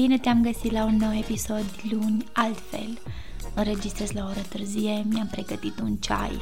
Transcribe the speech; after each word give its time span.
Bine 0.00 0.18
te-am 0.18 0.42
găsit 0.42 0.72
la 0.72 0.84
un 0.84 0.96
nou 0.96 1.16
episod 1.16 1.64
luni 1.90 2.24
altfel. 2.32 2.98
Înregistrez 3.54 4.10
la 4.10 4.24
o 4.24 4.28
oră 4.28 4.40
târzie, 4.48 5.04
mi-am 5.08 5.26
pregătit 5.26 5.80
un 5.80 5.96
ceai. 5.96 6.40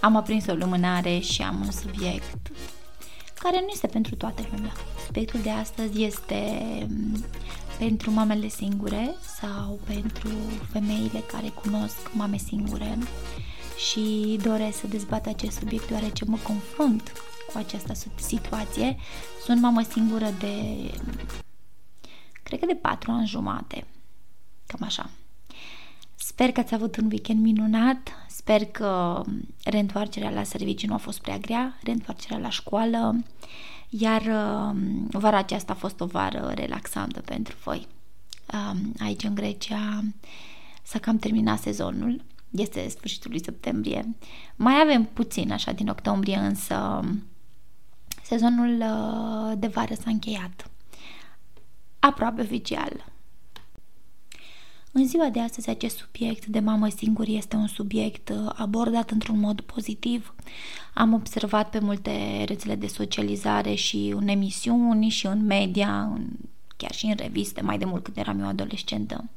Am 0.00 0.16
aprins 0.16 0.46
o 0.46 0.54
lumânare 0.54 1.18
și 1.18 1.42
am 1.42 1.60
un 1.60 1.70
subiect 1.70 2.50
care 3.38 3.60
nu 3.60 3.68
este 3.72 3.86
pentru 3.86 4.14
toată 4.14 4.42
lumea. 4.54 4.72
Subiectul 5.06 5.40
de 5.40 5.50
astăzi 5.50 6.02
este 6.02 6.42
mm, 6.88 7.24
pentru 7.78 8.10
mamele 8.10 8.48
singure 8.48 9.14
sau 9.40 9.80
pentru 9.86 10.30
femeile 10.70 11.22
care 11.32 11.48
cunosc 11.48 12.10
mame 12.12 12.36
singure 12.36 12.98
și 13.90 14.38
doresc 14.42 14.78
să 14.78 14.86
dezbat 14.86 15.26
acest 15.26 15.56
subiect 15.56 15.88
deoarece 15.88 16.24
mă 16.24 16.38
confrunt 16.42 17.12
cu 17.52 17.58
această 17.58 17.92
situație. 18.14 18.96
Sunt 19.44 19.60
mamă 19.60 19.82
singură 19.82 20.34
de 20.38 20.54
cred 22.56 22.68
că 22.68 22.74
de 22.74 22.80
patru 22.88 23.10
ani 23.10 23.26
jumate. 23.26 23.86
Cam 24.66 24.86
așa. 24.86 25.10
Sper 26.16 26.52
că 26.52 26.60
ați 26.60 26.74
avut 26.74 26.96
un 26.96 27.06
weekend 27.10 27.42
minunat, 27.42 28.12
sper 28.28 28.64
că 28.64 29.22
reîntoarcerea 29.64 30.30
la 30.30 30.42
serviciu 30.42 30.86
nu 30.86 30.94
a 30.94 30.96
fost 30.96 31.20
prea 31.20 31.38
grea, 31.38 31.78
reîntoarcerea 31.82 32.38
la 32.38 32.50
școală, 32.50 33.24
iar 33.88 34.20
uh, 34.20 34.76
vara 35.10 35.36
aceasta 35.36 35.72
a 35.72 35.76
fost 35.76 36.00
o 36.00 36.06
vară 36.06 36.52
relaxantă 36.54 37.20
pentru 37.20 37.56
voi. 37.64 37.86
Um, 38.54 38.92
aici 38.98 39.22
în 39.22 39.34
Grecia 39.34 40.04
s-a 40.82 40.98
cam 40.98 41.18
terminat 41.18 41.58
sezonul, 41.58 42.24
este 42.50 42.88
sfârșitul 42.88 43.30
lui 43.30 43.44
septembrie. 43.44 44.14
Mai 44.56 44.74
avem 44.82 45.04
puțin 45.04 45.52
așa 45.52 45.72
din 45.72 45.88
octombrie, 45.88 46.36
însă 46.36 47.00
sezonul 48.22 48.80
uh, 48.80 49.58
de 49.58 49.66
vară 49.66 49.94
s-a 49.94 50.10
încheiat 50.10 50.70
aproape 52.04 52.40
oficial. 52.40 53.04
În 54.92 55.06
ziua 55.06 55.28
de 55.28 55.40
astăzi, 55.40 55.68
acest 55.68 55.96
subiect 55.96 56.46
de 56.46 56.60
mamă 56.60 56.88
singur 56.88 57.26
este 57.28 57.56
un 57.56 57.66
subiect 57.66 58.28
uh, 58.28 58.52
abordat 58.54 59.10
într-un 59.10 59.38
mod 59.38 59.60
pozitiv. 59.60 60.34
Am 60.94 61.12
observat 61.12 61.70
pe 61.70 61.78
multe 61.78 62.44
rețele 62.46 62.74
de 62.74 62.86
socializare 62.86 63.74
și 63.74 64.12
în 64.16 64.28
emisiuni 64.28 65.08
și 65.08 65.26
în 65.26 65.44
media, 65.46 66.02
în, 66.02 66.26
chiar 66.76 66.92
și 66.92 67.06
în 67.06 67.14
reviste, 67.16 67.60
mai 67.60 67.78
de 67.78 67.84
mult 67.84 68.02
când 68.02 68.16
eram 68.16 68.40
eu 68.40 68.46
adolescentă. 68.46 69.30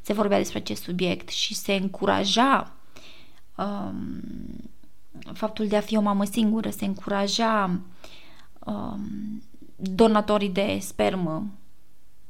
Se 0.00 0.12
vorbea 0.12 0.38
despre 0.38 0.58
acest 0.58 0.82
subiect 0.82 1.28
și 1.28 1.54
se 1.54 1.72
încuraja 1.72 2.72
um, 3.56 4.22
faptul 5.32 5.66
de 5.66 5.76
a 5.76 5.80
fi 5.80 5.96
o 5.96 6.00
mamă 6.00 6.24
singură, 6.24 6.70
se 6.70 6.84
încuraja 6.84 7.80
um, 8.58 9.42
donatorii 9.76 10.50
de 10.50 10.78
spermă 10.80 11.59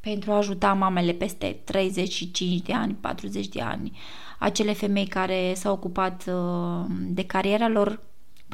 pentru 0.01 0.33
a 0.33 0.37
ajuta 0.37 0.73
mamele 0.73 1.13
peste 1.13 1.61
35 1.65 2.63
de 2.63 2.73
ani, 2.73 2.97
40 3.01 3.49
de 3.49 3.61
ani, 3.61 3.99
acele 4.39 4.73
femei 4.73 5.07
care 5.07 5.53
s-au 5.55 5.73
ocupat 5.73 6.25
uh, 6.27 6.85
de 7.09 7.25
cariera 7.25 7.69
lor 7.69 8.03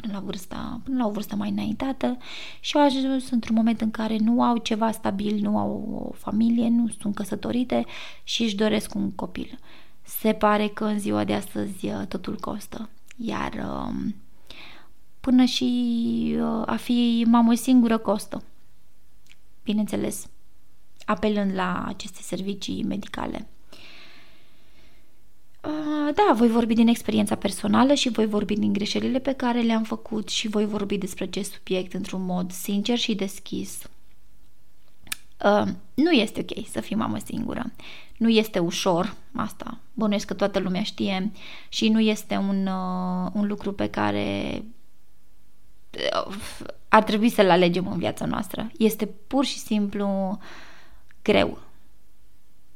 până 0.01 0.13
la, 0.13 0.21
vârsta, 0.21 0.81
până 0.85 0.97
la 0.97 1.07
o 1.07 1.11
vârstă 1.11 1.37
mai 1.37 1.51
înaintată 1.51 2.17
și 2.61 2.77
au 2.77 2.85
ajuns 2.85 3.31
într-un 3.31 3.55
moment 3.55 3.81
în 3.81 3.91
care 3.91 4.17
nu 4.17 4.43
au 4.43 4.57
ceva 4.57 4.91
stabil, 4.91 5.39
nu 5.41 5.59
au 5.59 6.05
o 6.09 6.13
familie, 6.13 6.69
nu 6.69 6.89
sunt 7.01 7.15
căsătorite 7.15 7.85
și 8.25 8.43
își 8.43 8.57
doresc 8.57 8.95
un 8.95 9.13
copil. 9.13 9.59
Se 10.03 10.33
pare 10.33 10.69
că 10.69 10.85
în 10.85 10.99
ziua 10.99 11.25
de 11.25 11.35
astăzi 11.35 11.87
uh, 11.87 12.07
totul 12.09 12.37
costă, 12.37 12.89
iar 13.17 13.53
um, 13.53 14.15
până 15.21 15.45
și 15.45 16.37
uh, 16.39 16.63
a 16.67 16.77
fi 16.77 17.25
mamă 17.29 17.55
singură 17.55 17.99
costă. 17.99 18.43
Bineînțeles, 19.65 20.27
apelând 21.07 21.55
la 21.55 21.85
aceste 21.87 22.23
servicii 22.23 22.83
medicale. 22.83 23.47
Da, 26.15 26.33
voi 26.35 26.49
vorbi 26.49 26.75
din 26.75 26.89
experiența 26.89 27.35
personală 27.35 27.95
și 27.95 28.09
voi 28.09 28.27
vorbi 28.27 28.55
din 28.55 28.73
greșelile 28.73 29.19
pe 29.19 29.33
care 29.33 29.61
le-am 29.61 29.83
făcut 29.83 30.29
și 30.29 30.49
voi 30.49 30.67
vorbi 30.67 30.99
despre 30.99 31.25
acest 31.25 31.53
subiect 31.53 31.95
într-un 31.95 32.25
mod 32.25 32.53
sincer 32.53 32.99
și 32.99 33.15
deschis. 33.15 33.83
Nu 35.95 36.11
este 36.11 36.41
ok 36.41 36.67
să 36.71 36.81
fii 36.81 36.97
mamă 36.97 37.19
singură. 37.25 37.73
Nu 38.17 38.29
este 38.29 38.59
ușor, 38.59 39.15
asta 39.35 39.79
bănuiesc 39.95 40.27
că 40.27 40.35
toată 40.35 40.59
lumea 40.59 40.83
știe 40.83 41.33
și 41.69 41.89
nu 41.89 42.01
este 42.01 42.37
un, 42.37 42.67
un 43.33 43.47
lucru 43.47 43.73
pe 43.73 43.87
care 43.89 44.63
ar 46.89 47.03
trebui 47.03 47.29
să-l 47.29 47.51
alegem 47.51 47.87
în 47.87 47.99
viața 47.99 48.25
noastră. 48.25 48.71
Este 48.79 49.07
pur 49.07 49.45
și 49.45 49.59
simplu 49.59 50.31
uh, 50.31 50.39
greu. 51.27 51.59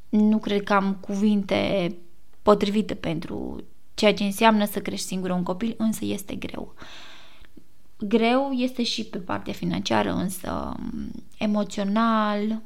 Nu 0.09 0.39
cred 0.39 0.63
că 0.63 0.73
am 0.73 0.95
cuvinte 0.95 1.97
potrivite 2.43 2.95
pentru 2.95 3.65
ceea 3.95 4.15
ce 4.15 4.25
înseamnă 4.25 4.65
să 4.65 4.81
crești 4.81 5.07
singur 5.07 5.31
un 5.31 5.43
copil, 5.43 5.75
însă 5.79 6.05
este 6.05 6.35
greu. 6.35 6.75
Greu 7.99 8.51
este 8.51 8.83
și 8.83 9.05
pe 9.05 9.19
partea 9.19 9.53
financiară, 9.53 10.13
însă 10.13 10.77
emoțional, 11.39 12.63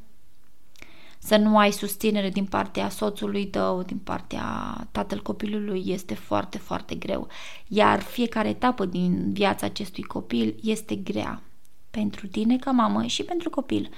să 1.19 1.37
nu 1.37 1.59
ai 1.59 1.73
susținere 1.73 2.28
din 2.28 2.44
partea 2.44 2.89
soțului 2.89 3.47
tău, 3.47 3.83
din 3.83 3.99
partea 3.99 4.44
tatăl 4.93 5.23
copilului, 5.23 5.83
este 5.87 6.15
foarte, 6.15 6.59
foarte 6.59 6.94
greu. 6.94 7.28
Iar 7.69 8.00
fiecare 8.00 8.49
etapă 8.49 8.84
din 8.84 9.33
viața 9.33 9.67
acestui 9.67 10.03
copil 10.03 10.55
este 10.62 10.94
grea 10.94 11.43
pentru 11.91 12.27
tine 12.27 12.56
ca 12.56 12.71
mamă 12.71 13.06
și 13.06 13.23
pentru 13.23 13.50
copil 13.50 13.91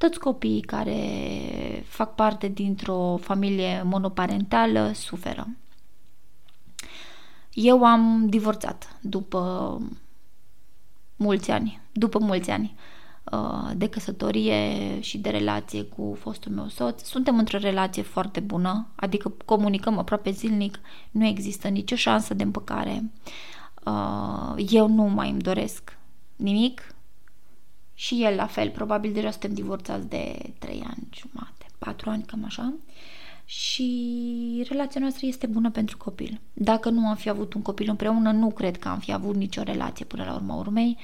toți 0.00 0.18
copiii 0.18 0.60
care 0.60 1.00
fac 1.86 2.14
parte 2.14 2.48
dintr-o 2.48 3.16
familie 3.16 3.82
monoparentală 3.82 4.90
suferă. 4.94 5.48
Eu 7.52 7.84
am 7.84 8.26
divorțat 8.28 8.96
după 9.00 9.40
mulți 11.16 11.50
ani, 11.50 11.80
după 11.92 12.18
mulți 12.18 12.50
ani 12.50 12.74
uh, 13.32 13.70
de 13.76 13.88
căsătorie 13.88 15.00
și 15.00 15.18
de 15.18 15.30
relație 15.30 15.82
cu 15.82 16.16
fostul 16.20 16.52
meu 16.52 16.68
soț. 16.68 17.02
Suntem 17.02 17.38
într-o 17.38 17.58
relație 17.58 18.02
foarte 18.02 18.40
bună, 18.40 18.86
adică 18.94 19.34
comunicăm 19.44 19.98
aproape 19.98 20.30
zilnic, 20.30 20.80
nu 21.10 21.26
există 21.26 21.68
nicio 21.68 21.96
șansă 21.96 22.34
de 22.34 22.42
împăcare. 22.42 23.10
Uh, 23.84 24.64
eu 24.70 24.88
nu 24.88 25.02
mai 25.02 25.30
îmi 25.30 25.40
doresc 25.40 25.98
nimic, 26.36 26.94
și 28.00 28.24
el 28.24 28.34
la 28.34 28.46
fel, 28.46 28.70
probabil 28.70 29.12
deja 29.12 29.30
suntem 29.30 29.54
divorțați 29.54 30.08
de 30.08 30.52
3 30.58 30.82
ani 30.86 31.08
jumate, 31.10 31.66
4 31.78 32.10
ani, 32.10 32.22
cam 32.22 32.44
așa. 32.44 32.72
Și 33.44 34.66
relația 34.68 35.00
noastră 35.00 35.26
este 35.26 35.46
bună 35.46 35.70
pentru 35.70 35.96
copil. 35.96 36.40
Dacă 36.52 36.90
nu 36.90 37.06
am 37.06 37.14
fi 37.14 37.28
avut 37.28 37.54
un 37.54 37.62
copil 37.62 37.88
împreună, 37.88 38.30
nu 38.30 38.50
cred 38.50 38.78
că 38.78 38.88
am 38.88 38.98
fi 38.98 39.12
avut 39.12 39.34
nicio 39.34 39.62
relație 39.62 40.04
până 40.04 40.24
la 40.24 40.34
urma 40.34 40.54
urmei. 40.54 40.96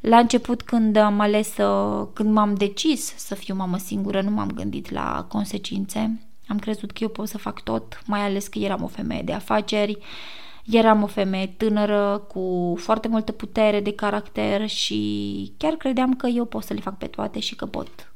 La 0.00 0.18
început, 0.18 0.62
când 0.62 0.96
am 0.96 1.20
ales 1.20 1.52
să, 1.52 2.08
când 2.12 2.32
m-am 2.32 2.54
decis 2.54 3.14
să 3.16 3.34
fiu 3.34 3.54
mamă 3.54 3.76
singură, 3.76 4.22
nu 4.22 4.30
m-am 4.30 4.50
gândit 4.50 4.90
la 4.90 5.26
consecințe. 5.28 6.20
Am 6.48 6.58
crezut 6.58 6.90
că 6.90 6.98
eu 7.00 7.08
pot 7.08 7.28
să 7.28 7.38
fac 7.38 7.62
tot, 7.62 8.02
mai 8.06 8.20
ales 8.20 8.46
că 8.46 8.58
eram 8.58 8.82
o 8.82 8.86
femeie 8.86 9.22
de 9.22 9.32
afaceri, 9.32 9.96
uh, 9.96 10.04
Eram 10.70 11.02
o 11.02 11.06
femeie 11.06 11.46
tânără 11.46 12.24
cu 12.28 12.74
foarte 12.78 13.08
multă 13.08 13.32
putere 13.32 13.80
de 13.80 13.94
caracter 13.94 14.68
și 14.68 15.52
chiar 15.56 15.72
credeam 15.72 16.14
că 16.14 16.26
eu 16.26 16.44
pot 16.44 16.62
să 16.62 16.72
le 16.72 16.80
fac 16.80 16.98
pe 16.98 17.06
toate 17.06 17.40
și 17.40 17.56
că 17.56 17.66
pot. 17.66 18.12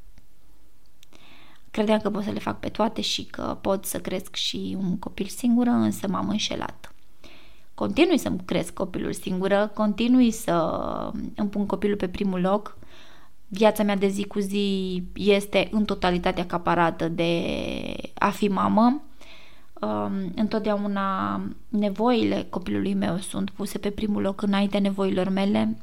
Credeam 1.70 2.00
că 2.00 2.10
pot 2.10 2.22
să 2.22 2.30
le 2.30 2.38
fac 2.38 2.60
pe 2.60 2.68
toate 2.68 3.00
și 3.00 3.24
că 3.24 3.58
pot 3.60 3.84
să 3.84 4.00
cresc 4.00 4.34
și 4.34 4.76
un 4.80 4.98
copil 4.98 5.26
singură, 5.26 5.70
însă 5.70 6.08
m-am 6.08 6.28
înșelat. 6.28 6.94
Continui 7.74 8.18
să-mi 8.18 8.40
cresc 8.44 8.72
copilul 8.72 9.12
singură, 9.12 9.70
continui 9.74 10.30
să 10.30 10.52
îmi 11.34 11.48
pun 11.48 11.66
copilul 11.66 11.96
pe 11.96 12.08
primul 12.08 12.40
loc. 12.40 12.78
Viața 13.48 13.82
mea 13.82 13.96
de 13.96 14.08
zi 14.08 14.26
cu 14.26 14.38
zi 14.38 15.02
este 15.14 15.68
în 15.70 15.84
totalitate 15.84 16.40
acaparată 16.40 17.08
de 17.08 17.44
a 18.14 18.30
fi 18.30 18.48
mamă 18.48 19.02
um, 19.80 20.32
întotdeauna 20.34 21.40
nevoile 21.68 22.46
copilului 22.50 22.94
meu 22.94 23.18
sunt 23.18 23.50
puse 23.50 23.78
pe 23.78 23.90
primul 23.90 24.22
loc 24.22 24.42
înainte 24.42 24.78
nevoilor 24.78 25.28
mele 25.28 25.78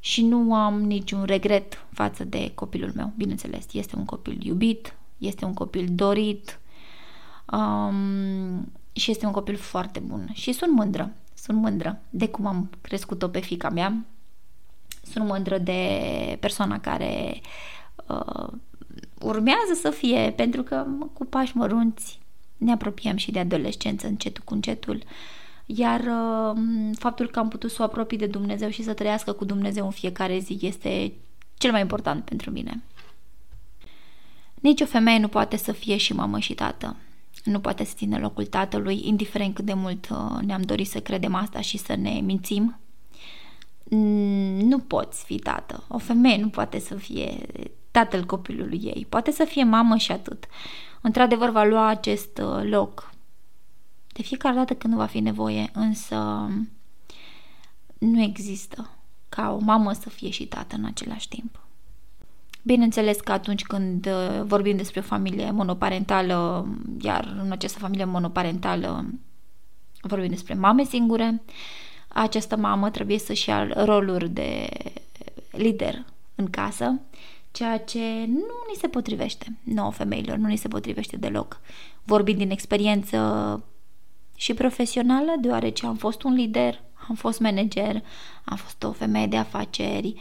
și 0.00 0.24
nu 0.24 0.54
am 0.54 0.82
niciun 0.82 1.24
regret 1.24 1.86
față 1.92 2.24
de 2.24 2.52
copilul 2.54 2.92
meu. 2.94 3.12
Bineînțeles, 3.16 3.66
este 3.72 3.96
un 3.96 4.04
copil 4.04 4.46
iubit, 4.46 4.96
este 5.18 5.44
un 5.44 5.54
copil 5.54 5.86
dorit, 5.90 6.60
Um, 7.52 8.72
și 8.92 9.10
este 9.10 9.26
un 9.26 9.32
copil 9.32 9.56
foarte 9.56 10.00
bun. 10.00 10.28
Și 10.32 10.52
sunt 10.52 10.72
mândră, 10.72 11.12
sunt 11.34 11.58
mândră 11.58 12.00
de 12.10 12.28
cum 12.28 12.46
am 12.46 12.70
crescut-o 12.80 13.28
pe 13.28 13.40
fica 13.40 13.68
mea. 13.68 14.04
Sunt 15.02 15.26
mândră 15.26 15.58
de 15.58 16.36
persoana 16.40 16.80
care 16.80 17.40
uh, 18.06 18.48
urmează 19.20 19.74
să 19.80 19.90
fie, 19.90 20.32
pentru 20.36 20.62
că 20.62 20.86
cu 21.12 21.24
pași 21.24 21.56
mărunți 21.56 22.20
ne 22.58 22.72
apropiem 22.72 23.16
și 23.16 23.30
de 23.30 23.38
adolescență 23.38 24.06
încetul 24.06 24.44
cu 24.44 24.54
încetul. 24.54 25.02
Iar 25.66 26.00
uh, 26.00 26.60
faptul 26.98 27.30
că 27.30 27.38
am 27.38 27.48
putut 27.48 27.70
să 27.70 27.82
o 27.82 27.84
apropii 27.84 28.18
de 28.18 28.26
Dumnezeu 28.26 28.68
și 28.68 28.82
să 28.82 28.92
trăiască 28.92 29.32
cu 29.32 29.44
Dumnezeu 29.44 29.84
în 29.84 29.90
fiecare 29.90 30.38
zi 30.38 30.58
este 30.60 31.12
cel 31.54 31.70
mai 31.70 31.80
important 31.80 32.24
pentru 32.24 32.50
mine. 32.50 32.82
Nici 34.54 34.80
o 34.80 34.84
femeie 34.84 35.18
nu 35.18 35.28
poate 35.28 35.56
să 35.56 35.72
fie 35.72 35.96
și 35.96 36.12
mamă 36.12 36.38
și 36.38 36.54
tată. 36.54 36.96
Nu 37.44 37.60
poate 37.60 37.84
să 37.84 37.92
țină 37.96 38.18
locul 38.18 38.46
tatălui, 38.46 39.00
indiferent 39.04 39.54
cât 39.54 39.64
de 39.64 39.74
mult 39.74 40.08
uh, 40.10 40.40
ne-am 40.42 40.62
dorit 40.62 40.88
să 40.88 41.00
credem 41.00 41.34
asta 41.34 41.60
și 41.60 41.78
să 41.78 41.94
ne 41.96 42.20
mințim. 42.24 42.78
Nu 44.62 44.78
poți 44.78 45.24
fi 45.24 45.36
tată. 45.36 45.84
O 45.88 45.98
femeie 45.98 46.36
nu 46.36 46.48
poate 46.48 46.78
să 46.78 46.94
fie 46.94 47.46
tatăl 47.90 48.24
copilului 48.24 48.80
ei. 48.84 49.06
Poate 49.08 49.30
să 49.30 49.44
fie 49.44 49.64
mamă 49.64 49.96
și 49.96 50.12
atât. 50.12 50.44
Într-adevăr 51.00 51.50
va 51.50 51.64
lua 51.64 51.86
acest 51.86 52.38
uh, 52.38 52.62
loc 52.62 53.12
de 54.12 54.22
fiecare 54.22 54.54
dată 54.54 54.74
când 54.74 54.94
va 54.94 55.06
fi 55.06 55.20
nevoie, 55.20 55.70
însă 55.72 56.48
nu 57.98 58.22
există 58.22 58.90
ca 59.28 59.52
o 59.52 59.58
mamă 59.58 59.92
să 59.92 60.08
fie 60.08 60.30
și 60.30 60.46
tată 60.46 60.76
în 60.76 60.84
același 60.84 61.28
timp. 61.28 61.60
Bineînțeles 62.62 63.20
că 63.20 63.32
atunci 63.32 63.62
când 63.62 64.06
uh, 64.06 64.42
vorbim 64.44 64.76
despre 64.76 65.00
o 65.00 65.02
familie 65.02 65.50
monoparentală, 65.50 66.68
iar 67.00 67.38
în 67.42 67.52
această 67.52 67.78
familie 67.78 68.04
monoparentală 68.04 69.04
vorbim 70.00 70.28
despre 70.28 70.54
mame 70.54 70.84
singure, 70.84 71.42
această 72.08 72.56
mamă 72.56 72.90
trebuie 72.90 73.18
să-și 73.18 73.48
ia 73.48 73.84
roluri 73.84 74.28
de 74.28 74.68
lider 75.50 76.04
în 76.34 76.50
casă, 76.50 77.00
ceea 77.50 77.78
ce 77.78 78.24
nu 78.26 78.54
ni 78.68 78.76
se 78.78 78.88
potrivește 78.88 79.58
nouă 79.62 79.90
femeilor, 79.90 80.36
nu 80.36 80.46
ni 80.46 80.56
se 80.56 80.68
potrivește 80.68 81.16
deloc. 81.16 81.60
Vorbind 82.04 82.38
din 82.38 82.50
experiență 82.50 83.62
și 84.34 84.54
profesională, 84.54 85.34
deoarece 85.40 85.86
am 85.86 85.96
fost 85.96 86.22
un 86.22 86.32
lider, 86.32 86.82
am 87.08 87.14
fost 87.14 87.40
manager, 87.40 88.02
am 88.44 88.56
fost 88.56 88.82
o 88.82 88.92
femeie 88.92 89.26
de 89.26 89.36
afaceri, 89.36 90.14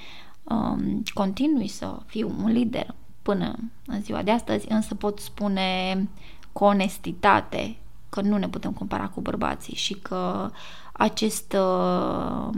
um, 0.44 1.03
continui 1.13 1.68
să 1.68 1.97
fiu 2.06 2.35
un 2.44 2.51
lider 2.51 2.95
până 3.21 3.56
în 3.85 4.01
ziua 4.01 4.24
de 4.24 4.31
astăzi, 4.31 4.65
însă 4.69 4.95
pot 4.95 5.19
spune 5.19 6.09
cu 6.51 6.63
onestitate 6.63 7.77
că 8.09 8.21
nu 8.21 8.38
ne 8.38 8.50
putem 8.50 8.71
compara 8.71 9.07
cu 9.07 9.21
bărbații 9.21 9.75
și 9.75 9.94
că 9.94 10.51
acest 10.91 11.53
uh, 11.53 12.50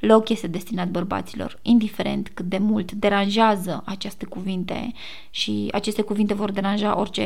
loc 0.00 0.28
este 0.28 0.46
destinat 0.46 0.88
bărbaților, 0.88 1.58
indiferent 1.62 2.30
cât 2.34 2.46
de 2.46 2.58
mult 2.58 2.92
deranjează 2.92 3.82
aceste 3.86 4.24
cuvinte 4.26 4.92
și 5.30 5.68
aceste 5.72 6.02
cuvinte 6.02 6.34
vor 6.34 6.50
deranja 6.50 6.98
orice 6.98 7.24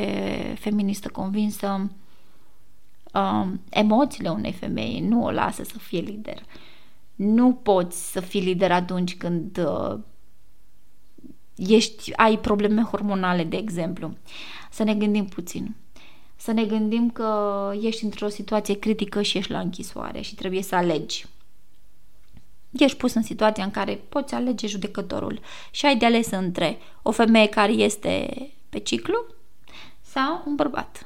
feministă 0.59 1.09
convinsă, 1.09 1.91
uh, 3.15 3.47
emoțiile 3.71 4.29
unei 4.29 4.53
femei 4.53 5.01
nu 5.01 5.25
o 5.25 5.31
lasă 5.31 5.63
să 5.63 5.79
fie 5.79 6.01
lider. 6.01 6.37
Uh, 6.37 6.69
nu 7.21 7.53
poți 7.53 8.11
să 8.13 8.21
fii 8.21 8.41
lider 8.41 8.73
atunci 8.73 9.17
când 9.17 9.59
uh, 9.59 9.99
ești, 11.57 12.13
ai 12.17 12.39
probleme 12.39 12.83
hormonale, 12.83 13.45
de 13.45 13.57
exemplu. 13.57 14.17
Să 14.71 14.83
ne 14.83 14.95
gândim 14.95 15.25
puțin. 15.25 15.75
Să 16.37 16.53
ne 16.53 16.65
gândim 16.65 17.11
că 17.11 17.33
ești 17.81 18.05
într-o 18.05 18.29
situație 18.29 18.79
critică 18.79 19.23
și 19.23 19.39
ești 19.39 19.51
la 19.51 19.61
închisoare 19.61 20.21
și 20.21 20.35
trebuie 20.35 20.63
să 20.63 20.75
alegi. 20.75 21.27
Ești 22.71 22.97
pus 22.97 23.15
în 23.15 23.23
situația 23.23 23.65
în 23.65 23.71
care 23.71 24.01
poți 24.09 24.35
alege 24.35 24.67
judecătorul 24.67 25.41
și 25.71 25.87
ai 25.87 25.97
de 25.97 26.05
ales 26.05 26.31
între 26.31 26.79
o 27.03 27.11
femeie 27.11 27.49
care 27.49 27.73
este 27.73 28.29
pe 28.69 28.79
ciclu 28.79 29.25
sau 30.03 30.43
un 30.47 30.55
bărbat 30.55 31.05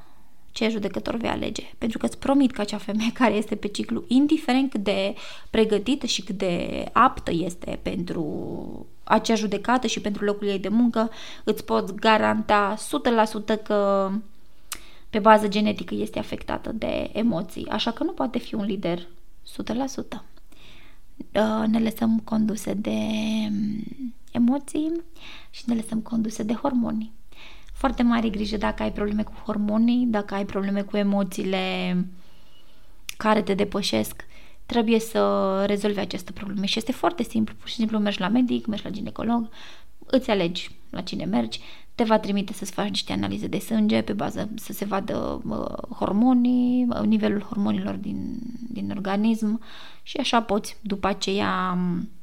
ce 0.54 0.68
judecător 0.68 1.16
vei 1.16 1.30
alege. 1.30 1.62
Pentru 1.78 1.98
că 1.98 2.06
îți 2.06 2.18
promit 2.18 2.52
că 2.52 2.60
acea 2.60 2.78
femeie 2.78 3.12
care 3.22 3.34
este 3.34 3.54
pe 3.54 3.68
ciclu, 3.68 4.04
indiferent 4.06 4.70
cât 4.70 4.82
de 4.82 5.14
pregătită 5.50 6.06
și 6.06 6.22
cât 6.22 6.38
de 6.38 6.84
aptă 6.92 7.30
este 7.32 7.78
pentru 7.82 8.86
acea 9.04 9.34
judecată 9.34 9.86
și 9.86 10.00
pentru 10.00 10.24
locul 10.24 10.46
ei 10.46 10.58
de 10.58 10.68
muncă, 10.68 11.10
îți 11.44 11.64
pot 11.64 11.94
garanta 11.94 12.74
100% 13.58 13.62
că 13.62 14.10
pe 15.10 15.18
bază 15.18 15.48
genetică 15.48 15.94
este 15.94 16.18
afectată 16.18 16.72
de 16.72 17.10
emoții, 17.12 17.68
așa 17.68 17.90
că 17.90 18.04
nu 18.04 18.12
poate 18.12 18.38
fi 18.38 18.54
un 18.54 18.64
lider 18.64 18.98
100%. 18.98 20.33
Uh, 21.16 21.64
ne 21.66 21.78
lăsăm 21.78 22.18
conduse 22.18 22.74
de 22.74 22.98
mm, 23.50 24.14
emoții 24.32 24.92
și 25.50 25.62
ne 25.66 25.74
lăsăm 25.74 26.00
conduse 26.00 26.42
de 26.42 26.54
hormoni 26.54 27.12
foarte 27.84 28.02
mare 28.02 28.28
grijă 28.28 28.56
dacă 28.56 28.82
ai 28.82 28.92
probleme 28.92 29.22
cu 29.22 29.32
hormonii, 29.44 30.06
dacă 30.06 30.34
ai 30.34 30.44
probleme 30.44 30.82
cu 30.82 30.96
emoțiile 30.96 31.96
care 33.16 33.42
te 33.42 33.54
depășesc, 33.54 34.24
trebuie 34.66 35.00
să 35.00 35.64
rezolvi 35.66 35.98
aceste 35.98 36.32
probleme 36.32 36.66
și 36.66 36.78
este 36.78 36.92
foarte 36.92 37.22
simplu, 37.22 37.54
pur 37.58 37.68
și 37.68 37.74
simplu 37.74 37.98
mergi 37.98 38.20
la 38.20 38.28
medic, 38.28 38.66
mergi 38.66 38.84
la 38.84 38.90
ginecolog, 38.90 39.48
îți 40.06 40.30
alegi 40.30 40.70
la 40.90 41.00
cine 41.00 41.24
mergi, 41.24 41.60
te 41.94 42.04
va 42.04 42.18
trimite 42.18 42.52
să-ți 42.52 42.72
faci 42.72 42.88
niște 42.88 43.12
analize 43.12 43.46
de 43.46 43.58
sânge 43.58 44.02
pe 44.02 44.12
bază 44.12 44.48
să 44.54 44.72
se 44.72 44.84
vadă 44.84 45.42
uh, 45.48 45.94
hormonii, 45.96 46.88
nivelul 47.04 47.40
hormonilor 47.40 47.94
din, 47.94 48.38
din 48.68 48.90
organism 48.90 49.60
și 50.02 50.16
așa 50.16 50.42
poți 50.42 50.76
după 50.80 51.06
aceea 51.06 51.78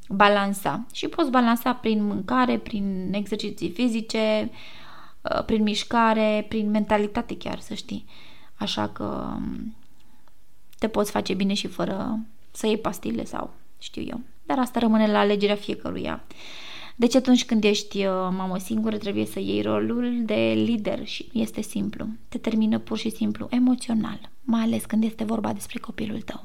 balansa. 0.09 0.85
Și 0.93 1.07
poți 1.07 1.29
balansa 1.29 1.73
prin 1.73 2.03
mâncare, 2.03 2.57
prin 2.57 3.11
exerciții 3.13 3.69
fizice, 3.69 4.51
Uh, 5.21 5.43
prin 5.45 5.63
mișcare, 5.63 6.45
prin 6.47 6.69
mentalitate 6.69 7.37
chiar, 7.37 7.59
să 7.59 7.73
știi. 7.73 8.05
Așa 8.55 8.87
că 8.87 9.33
um, 9.35 9.75
te 10.79 10.87
poți 10.87 11.11
face 11.11 11.33
bine 11.33 11.53
și 11.53 11.67
fără 11.67 12.19
să 12.51 12.67
iei 12.67 12.77
pastile 12.77 13.25
sau 13.25 13.53
știu 13.79 14.01
eu. 14.01 14.19
Dar 14.43 14.59
asta 14.59 14.79
rămâne 14.79 15.11
la 15.11 15.19
alegerea 15.19 15.55
fiecăruia. 15.55 16.23
Deci 16.95 17.15
atunci 17.15 17.45
când 17.45 17.63
ești 17.63 17.97
uh, 17.97 18.11
mamă 18.11 18.57
singură 18.57 18.97
trebuie 18.97 19.25
să 19.25 19.39
iei 19.39 19.61
rolul 19.61 20.21
de 20.25 20.53
lider 20.55 21.05
și 21.05 21.29
este 21.33 21.61
simplu. 21.61 22.05
Te 22.29 22.37
termină 22.37 22.79
pur 22.79 22.97
și 22.97 23.09
simplu 23.09 23.47
emoțional, 23.49 24.19
mai 24.43 24.61
ales 24.61 24.85
când 24.85 25.03
este 25.03 25.23
vorba 25.23 25.53
despre 25.53 25.79
copilul 25.79 26.21
tău 26.21 26.43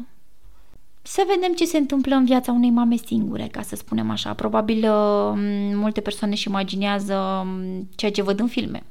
să 1.06 1.24
vedem 1.34 1.54
ce 1.54 1.64
se 1.64 1.76
întâmplă 1.76 2.14
în 2.14 2.24
viața 2.24 2.52
unei 2.52 2.70
mame 2.70 2.96
singure, 2.96 3.48
ca 3.50 3.62
să 3.62 3.76
spunem 3.76 4.10
așa. 4.10 4.34
Probabil 4.34 4.76
uh, 4.76 5.32
multe 5.74 6.00
persoane 6.00 6.32
își 6.32 6.48
imaginează 6.48 7.14
um, 7.14 7.88
ceea 7.94 8.10
ce 8.10 8.22
văd 8.22 8.40
în 8.40 8.46
filme. 8.46 8.82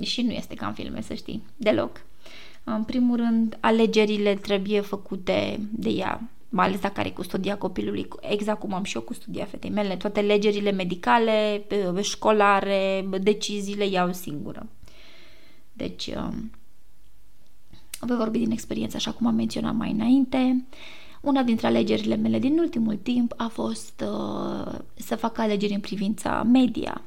Și 0.00 0.22
nu 0.22 0.30
este 0.30 0.54
ca 0.54 0.66
în 0.66 0.72
filme, 0.72 1.00
să 1.00 1.14
știi, 1.14 1.42
deloc. 1.56 2.00
În 2.64 2.82
primul 2.82 3.16
rând, 3.16 3.56
alegerile 3.60 4.34
trebuie 4.34 4.80
făcute 4.80 5.60
de 5.70 5.88
ea, 5.88 6.20
mai 6.52 6.66
ales 6.66 6.80
dacă 6.80 7.00
are 7.00 7.10
custodia 7.10 7.58
copilului, 7.58 8.08
exact 8.20 8.60
cum 8.60 8.74
am 8.74 8.84
și 8.84 8.96
eu 8.96 9.02
custodia 9.02 9.44
fetei 9.44 9.70
mele, 9.70 9.96
toate 9.96 10.20
legerile 10.20 10.70
medicale, 10.70 11.64
școlare, 12.00 13.08
deciziile 13.20 13.86
iau 13.86 14.12
singură. 14.12 14.66
Deci, 15.72 16.06
um, 16.06 16.50
voi 18.00 18.16
vorbi 18.16 18.38
din 18.38 18.50
experiență, 18.50 18.96
așa 18.96 19.12
cum 19.12 19.26
am 19.26 19.34
menționat 19.34 19.74
mai 19.74 19.90
înainte. 19.90 20.66
Uh, 20.70 20.76
una 21.22 21.42
dintre 21.42 21.66
alegerile 21.66 22.16
mele 22.16 22.38
din 22.38 22.58
ultimul 22.58 22.96
timp 22.96 23.34
a 23.36 23.46
fost 23.46 24.04
uh, 24.06 24.78
să 24.94 25.16
fac 25.16 25.38
alegeri 25.38 25.74
în 25.74 25.80
privința 25.80 26.42
media. 26.42 27.02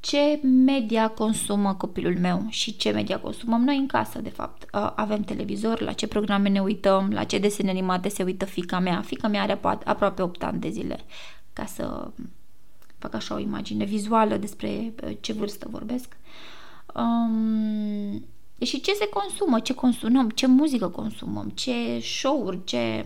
Ce 0.00 0.40
media 0.42 1.08
consumă 1.08 1.74
copilul 1.74 2.18
meu 2.18 2.46
și 2.48 2.76
ce 2.76 2.90
media 2.90 3.20
consumăm 3.20 3.64
noi 3.64 3.76
în 3.76 3.86
casă, 3.86 4.20
de 4.20 4.28
fapt. 4.28 4.62
Uh, 4.74 4.92
avem 4.94 5.22
televizor, 5.22 5.80
la 5.80 5.92
ce 5.92 6.06
programe 6.06 6.48
ne 6.48 6.60
uităm, 6.60 7.10
la 7.10 7.24
ce 7.24 7.38
desene 7.38 7.70
animate 7.70 8.08
se 8.08 8.22
uită 8.22 8.44
fica 8.44 8.78
mea. 8.78 9.00
Fica 9.00 9.28
mea 9.28 9.42
are 9.42 9.60
aproape 9.84 10.22
8 10.22 10.42
ani 10.42 10.60
de 10.60 10.68
zile, 10.68 11.00
ca 11.52 11.64
să 11.64 12.10
fac 12.98 13.14
așa 13.14 13.34
o 13.34 13.38
imagine 13.38 13.84
vizuală 13.84 14.36
despre 14.36 14.94
uh, 15.04 15.16
ce 15.20 15.32
vârstă 15.32 15.66
vorbesc. 15.70 16.16
Um, 16.94 18.24
și 18.62 18.80
ce 18.80 18.92
se 18.92 19.08
consumă, 19.08 19.60
ce 19.60 19.74
consumăm, 19.74 20.28
ce 20.28 20.46
muzică 20.46 20.88
consumăm, 20.88 21.48
ce 21.48 22.00
show-uri, 22.00 22.64
ce... 22.64 23.04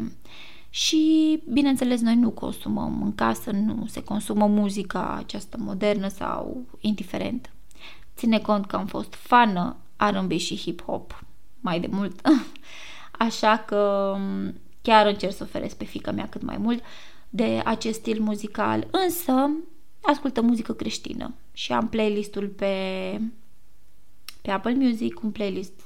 Și, 0.74 1.42
bineînțeles, 1.52 2.00
noi 2.00 2.14
nu 2.14 2.30
consumăm 2.30 3.02
în 3.02 3.14
casă, 3.14 3.50
nu 3.50 3.86
se 3.86 4.04
consumă 4.04 4.46
muzica 4.46 5.14
aceasta 5.18 5.56
modernă 5.60 6.08
sau 6.08 6.66
indiferent. 6.80 7.50
Ține 8.16 8.38
cont 8.38 8.66
că 8.66 8.76
am 8.76 8.86
fost 8.86 9.14
fană 9.14 9.76
R&B 9.96 10.32
și 10.32 10.56
hip-hop 10.56 11.24
mai 11.60 11.80
de 11.80 11.86
mult, 11.90 12.26
așa 13.26 13.58
că 13.58 14.16
chiar 14.82 15.06
încerc 15.06 15.32
să 15.34 15.42
oferesc 15.42 15.76
pe 15.76 15.84
fica 15.84 16.10
mea 16.10 16.28
cât 16.28 16.42
mai 16.42 16.56
mult 16.56 16.82
de 17.28 17.62
acest 17.64 17.98
stil 17.98 18.20
muzical, 18.20 18.88
însă 18.90 19.50
ascultă 20.00 20.42
muzică 20.42 20.72
creștină 20.72 21.34
și 21.52 21.72
am 21.72 21.88
playlistul 21.88 22.48
pe 22.48 22.74
pe 24.42 24.50
Apple 24.50 24.74
Music 24.74 25.22
un 25.22 25.30
playlist 25.30 25.80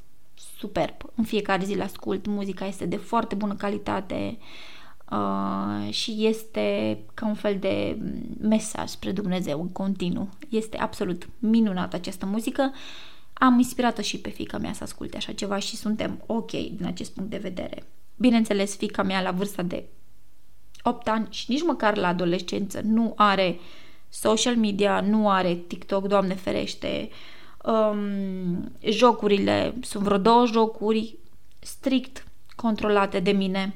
superb. 0.58 0.96
În 1.14 1.24
fiecare 1.24 1.64
zi 1.64 1.80
ascult, 1.80 2.26
muzica 2.26 2.66
este 2.66 2.86
de 2.86 2.96
foarte 2.96 3.34
bună 3.34 3.54
calitate 3.54 4.38
uh, 4.38 4.74
și 5.90 6.26
este 6.26 6.98
ca 7.14 7.26
un 7.26 7.34
fel 7.34 7.58
de 7.58 7.98
mesaj 8.40 8.88
spre 8.88 9.12
Dumnezeu 9.12 9.60
în 9.60 9.68
continuu. 9.68 10.28
Este 10.48 10.76
absolut 10.78 11.28
minunată 11.38 11.96
această 11.96 12.26
muzică. 12.26 12.72
Am 13.32 13.58
inspirat-o 13.58 14.02
și 14.02 14.18
pe 14.18 14.28
fica 14.28 14.58
mea 14.58 14.72
să 14.72 14.82
asculte 14.82 15.16
așa 15.16 15.32
ceva 15.32 15.58
și 15.58 15.76
suntem 15.76 16.22
ok 16.26 16.50
din 16.50 16.84
acest 16.86 17.12
punct 17.12 17.30
de 17.30 17.36
vedere. 17.36 17.82
Bineînțeles, 18.16 18.76
fica 18.76 19.02
mea 19.02 19.22
la 19.22 19.30
vârsta 19.30 19.62
de 19.62 19.84
8 20.82 21.08
ani 21.08 21.26
și 21.30 21.50
nici 21.50 21.62
măcar 21.62 21.96
la 21.96 22.08
adolescență 22.08 22.80
nu 22.84 23.12
are 23.16 23.58
social 24.08 24.56
media, 24.56 25.00
nu 25.00 25.30
are 25.30 25.54
TikTok, 25.54 26.06
Doamne 26.06 26.34
ferește, 26.34 27.08
um, 27.64 28.72
jocurile, 28.88 29.74
sunt 29.80 30.02
vreo 30.02 30.18
două 30.18 30.46
jocuri 30.46 31.16
strict 31.58 32.26
controlate 32.56 33.20
de 33.20 33.30
mine. 33.30 33.74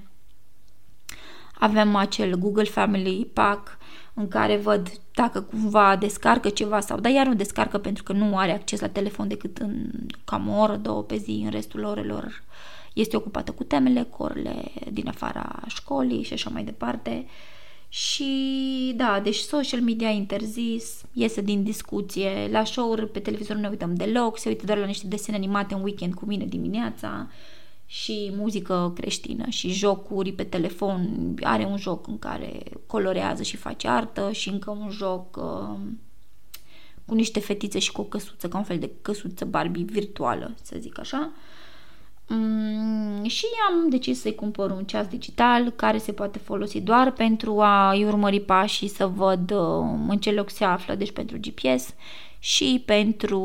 Avem 1.60 1.94
acel 1.94 2.34
Google 2.34 2.64
Family 2.64 3.30
Pack 3.32 3.78
în 4.14 4.28
care 4.28 4.56
văd 4.56 4.88
dacă 5.14 5.40
cumva 5.40 5.96
descarcă 5.96 6.48
ceva 6.48 6.80
sau, 6.80 7.00
dar 7.00 7.12
iar 7.12 7.26
nu 7.26 7.34
descarcă 7.34 7.78
pentru 7.78 8.02
că 8.02 8.12
nu 8.12 8.36
are 8.36 8.52
acces 8.52 8.80
la 8.80 8.88
telefon 8.88 9.28
decât 9.28 9.58
în 9.58 9.90
cam 10.24 10.48
o 10.48 10.60
oră, 10.60 10.76
două 10.76 11.02
pe 11.02 11.16
zi, 11.16 11.40
în 11.44 11.50
restul 11.50 11.84
orelor 11.84 12.42
este 12.92 13.16
ocupată 13.16 13.52
cu 13.52 13.64
temele, 13.64 14.02
cu 14.02 14.22
orele 14.22 14.72
din 14.92 15.08
afara 15.08 15.62
școlii 15.66 16.22
și 16.22 16.32
așa 16.32 16.50
mai 16.50 16.64
departe. 16.64 17.26
Și 17.88 18.92
da, 18.96 19.20
deci 19.22 19.36
social 19.36 19.80
media 19.80 20.08
interzis, 20.08 21.02
iese 21.12 21.40
din 21.40 21.62
discuție, 21.62 22.48
la 22.50 22.64
show-uri 22.64 23.08
pe 23.08 23.18
televizor 23.18 23.56
nu 23.56 23.62
ne 23.62 23.68
uităm 23.68 23.94
deloc, 23.94 24.38
se 24.38 24.48
uită 24.48 24.64
doar 24.64 24.78
la 24.78 24.86
niște 24.86 25.06
desene 25.06 25.36
animate 25.36 25.74
în 25.74 25.82
weekend 25.82 26.14
cu 26.14 26.24
mine 26.26 26.44
dimineața 26.44 27.28
și 27.92 28.32
muzică 28.36 28.92
creștină 28.94 29.48
și 29.48 29.70
jocuri 29.72 30.32
pe 30.32 30.44
telefon. 30.44 31.34
Are 31.42 31.64
un 31.64 31.76
joc 31.76 32.06
în 32.06 32.18
care 32.18 32.62
colorează 32.86 33.42
și 33.42 33.56
face 33.56 33.88
artă 33.88 34.32
și 34.32 34.48
încă 34.48 34.70
un 34.70 34.90
joc 34.90 35.36
uh, 35.36 35.78
cu 37.04 37.14
niște 37.14 37.40
fetițe 37.40 37.78
și 37.78 37.92
cu 37.92 38.00
o 38.00 38.04
căsuță, 38.04 38.48
ca 38.48 38.58
un 38.58 38.64
fel 38.64 38.78
de 38.78 38.90
căsuță 39.02 39.44
Barbie 39.44 39.84
virtuală, 39.84 40.54
să 40.62 40.76
zic 40.78 40.98
așa. 40.98 41.30
Mm, 42.28 43.24
și 43.24 43.44
am 43.68 43.88
decis 43.88 44.20
să-i 44.20 44.34
cumpăr 44.34 44.70
un 44.70 44.84
ceas 44.84 45.06
digital 45.06 45.70
care 45.70 45.98
se 45.98 46.12
poate 46.12 46.38
folosi 46.38 46.80
doar 46.80 47.12
pentru 47.12 47.60
a-i 47.60 48.04
urmări 48.04 48.40
pașii, 48.40 48.88
să 48.88 49.06
văd 49.06 49.50
uh, 49.50 50.08
în 50.08 50.18
ce 50.18 50.30
loc 50.32 50.50
se 50.50 50.64
află, 50.64 50.94
deci 50.94 51.12
pentru 51.12 51.38
GPS 51.40 51.94
și 52.38 52.82
pentru 52.86 53.40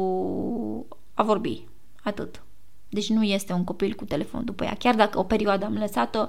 a 1.13 1.23
vorbi. 1.23 1.63
Atât. 2.03 2.44
Deci 2.89 3.09
nu 3.09 3.23
este 3.23 3.53
un 3.53 3.63
copil 3.63 3.93
cu 3.93 4.05
telefon 4.05 4.45
după 4.45 4.63
ea. 4.63 4.75
Chiar 4.79 4.95
dacă 4.95 5.19
o 5.19 5.23
perioadă 5.23 5.65
am 5.65 5.77
lăsat-o, 5.77 6.27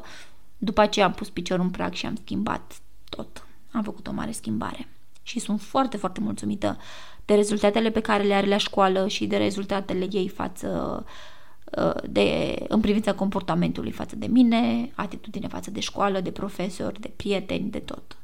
după 0.59 0.81
aceea 0.81 1.07
am 1.07 1.13
pus 1.13 1.29
piciorul 1.29 1.65
în 1.65 1.71
prag 1.71 1.93
și 1.93 2.07
am 2.07 2.17
schimbat 2.17 2.81
tot. 3.09 3.47
Am 3.73 3.83
făcut 3.83 4.07
o 4.07 4.13
mare 4.13 4.31
schimbare. 4.31 4.89
Și 5.23 5.39
sunt 5.39 5.61
foarte, 5.61 5.97
foarte 5.97 6.21
mulțumită 6.21 6.79
de 7.25 7.35
rezultatele 7.35 7.91
pe 7.91 8.01
care 8.01 8.23
le 8.23 8.35
are 8.35 8.47
la 8.47 8.57
școală 8.57 9.09
și 9.09 9.27
de 9.27 9.37
rezultatele 9.37 10.09
ei 10.11 10.29
față 10.29 11.05
uh, 11.77 12.03
de, 12.11 12.59
în 12.69 12.81
privința 12.81 13.15
comportamentului 13.15 13.91
față 13.91 14.17
de 14.17 14.27
mine, 14.27 14.91
atitudine 14.95 15.49
față 15.49 15.71
de 15.71 15.81
școală, 15.81 16.21
de 16.21 16.31
profesori, 16.31 17.01
de 17.01 17.11
prieteni, 17.17 17.71
de 17.71 17.79
tot. 17.79 18.17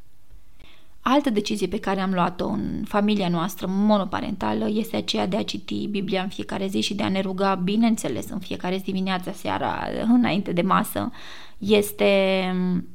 Altă 1.04 1.30
decizie 1.30 1.66
pe 1.66 1.78
care 1.78 2.00
am 2.00 2.12
luat-o 2.12 2.46
în 2.46 2.84
familia 2.86 3.28
noastră 3.28 3.66
monoparentală 3.68 4.68
este 4.68 4.96
aceea 4.96 5.26
de 5.26 5.36
a 5.36 5.44
citi 5.44 5.86
Biblia 5.86 6.22
în 6.22 6.28
fiecare 6.28 6.66
zi 6.66 6.80
și 6.80 6.94
de 6.94 7.02
a 7.02 7.08
ne 7.08 7.20
ruga, 7.20 7.54
bineînțeles, 7.54 8.28
în 8.28 8.38
fiecare 8.38 8.76
zi 8.76 8.84
dimineața, 8.84 9.32
seara, 9.32 9.88
înainte 10.02 10.52
de 10.52 10.62
masă. 10.62 11.10
Este 11.58 12.42
mm, 12.54 12.88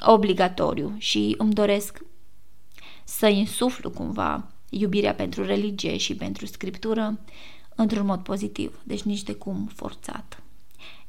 obligatoriu 0.00 0.94
și 0.98 1.34
îmi 1.38 1.52
doresc 1.52 2.04
să 3.04 3.26
insuflu 3.26 3.90
cumva 3.90 4.50
iubirea 4.68 5.14
pentru 5.14 5.44
religie 5.44 5.96
și 5.96 6.14
pentru 6.14 6.46
scriptură 6.46 7.20
într-un 7.74 8.06
mod 8.06 8.20
pozitiv, 8.20 8.80
deci 8.84 9.02
nici 9.02 9.22
de 9.22 9.32
cum 9.32 9.70
forțat. 9.74 10.42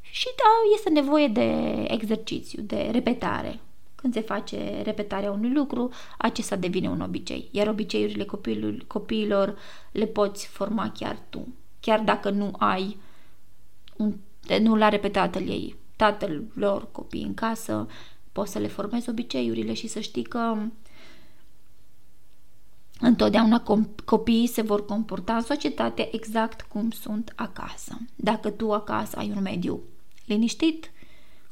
Și 0.01 0.25
da, 0.25 0.75
este 0.75 0.89
nevoie 0.89 1.27
de 1.27 1.49
exercițiu, 1.87 2.61
de 2.61 2.89
repetare, 2.91 3.59
când 4.03 4.15
se 4.15 4.21
face 4.21 4.81
repetarea 4.81 5.31
unui 5.31 5.51
lucru, 5.53 5.91
acesta 6.17 6.55
devine 6.55 6.89
un 6.89 7.01
obicei. 7.01 7.49
Iar 7.51 7.67
obiceiurile 7.67 8.23
copilul, 8.23 8.83
copiilor 8.87 9.57
le 9.91 10.05
poți 10.05 10.47
forma 10.47 10.91
chiar 10.91 11.19
tu. 11.29 11.47
Chiar 11.79 11.99
dacă 11.99 12.29
nu 12.29 12.51
ai 12.57 12.97
un, 13.97 14.13
nu 14.61 14.75
l-a 14.75 14.89
repetat 14.89 15.31
tatăl 15.31 15.47
ei, 15.47 15.75
tatăl 15.95 16.43
lor 16.53 16.91
copii 16.91 17.23
în 17.23 17.33
casă, 17.33 17.87
poți 18.31 18.51
să 18.51 18.59
le 18.59 18.67
formezi 18.67 19.09
obiceiurile 19.09 19.73
și 19.73 19.87
să 19.87 19.99
știi 19.99 20.23
că 20.23 20.57
întotdeauna 22.99 23.63
copiii 24.05 24.47
se 24.47 24.61
vor 24.61 24.85
comporta 24.85 25.35
în 25.35 25.41
societate 25.41 26.15
exact 26.15 26.61
cum 26.61 26.91
sunt 26.91 27.33
acasă. 27.35 27.97
Dacă 28.15 28.49
tu 28.49 28.71
acasă 28.71 29.17
ai 29.17 29.33
un 29.35 29.41
mediu 29.41 29.81
liniștit, 30.25 30.91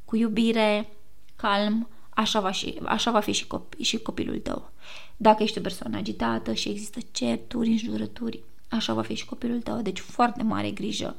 cu 0.06 0.16
iubire, 0.16 0.90
calm, 1.36 1.88
așa 2.14 2.40
va, 2.40 2.52
și, 2.52 2.80
așa 2.86 3.12
va 3.12 3.20
fi 3.20 3.32
și, 3.32 3.48
copil, 3.48 3.84
și 3.84 3.98
copilul 3.98 4.40
tău. 4.40 4.72
Dacă 5.18 5.44
ești 5.44 5.58
o 5.58 5.62
persoană 5.62 5.98
agitată 5.98 6.54
și 6.54 6.70
există 6.70 7.00
certuri, 7.12 7.70
înjurături, 7.70 8.44
așa 8.70 8.94
va 8.94 9.02
fi 9.02 9.14
și 9.14 9.26
copilul 9.26 9.62
tău. 9.62 9.82
Deci 9.82 10.00
foarte 10.00 10.44
mare 10.44 10.72
grijă 10.72 11.16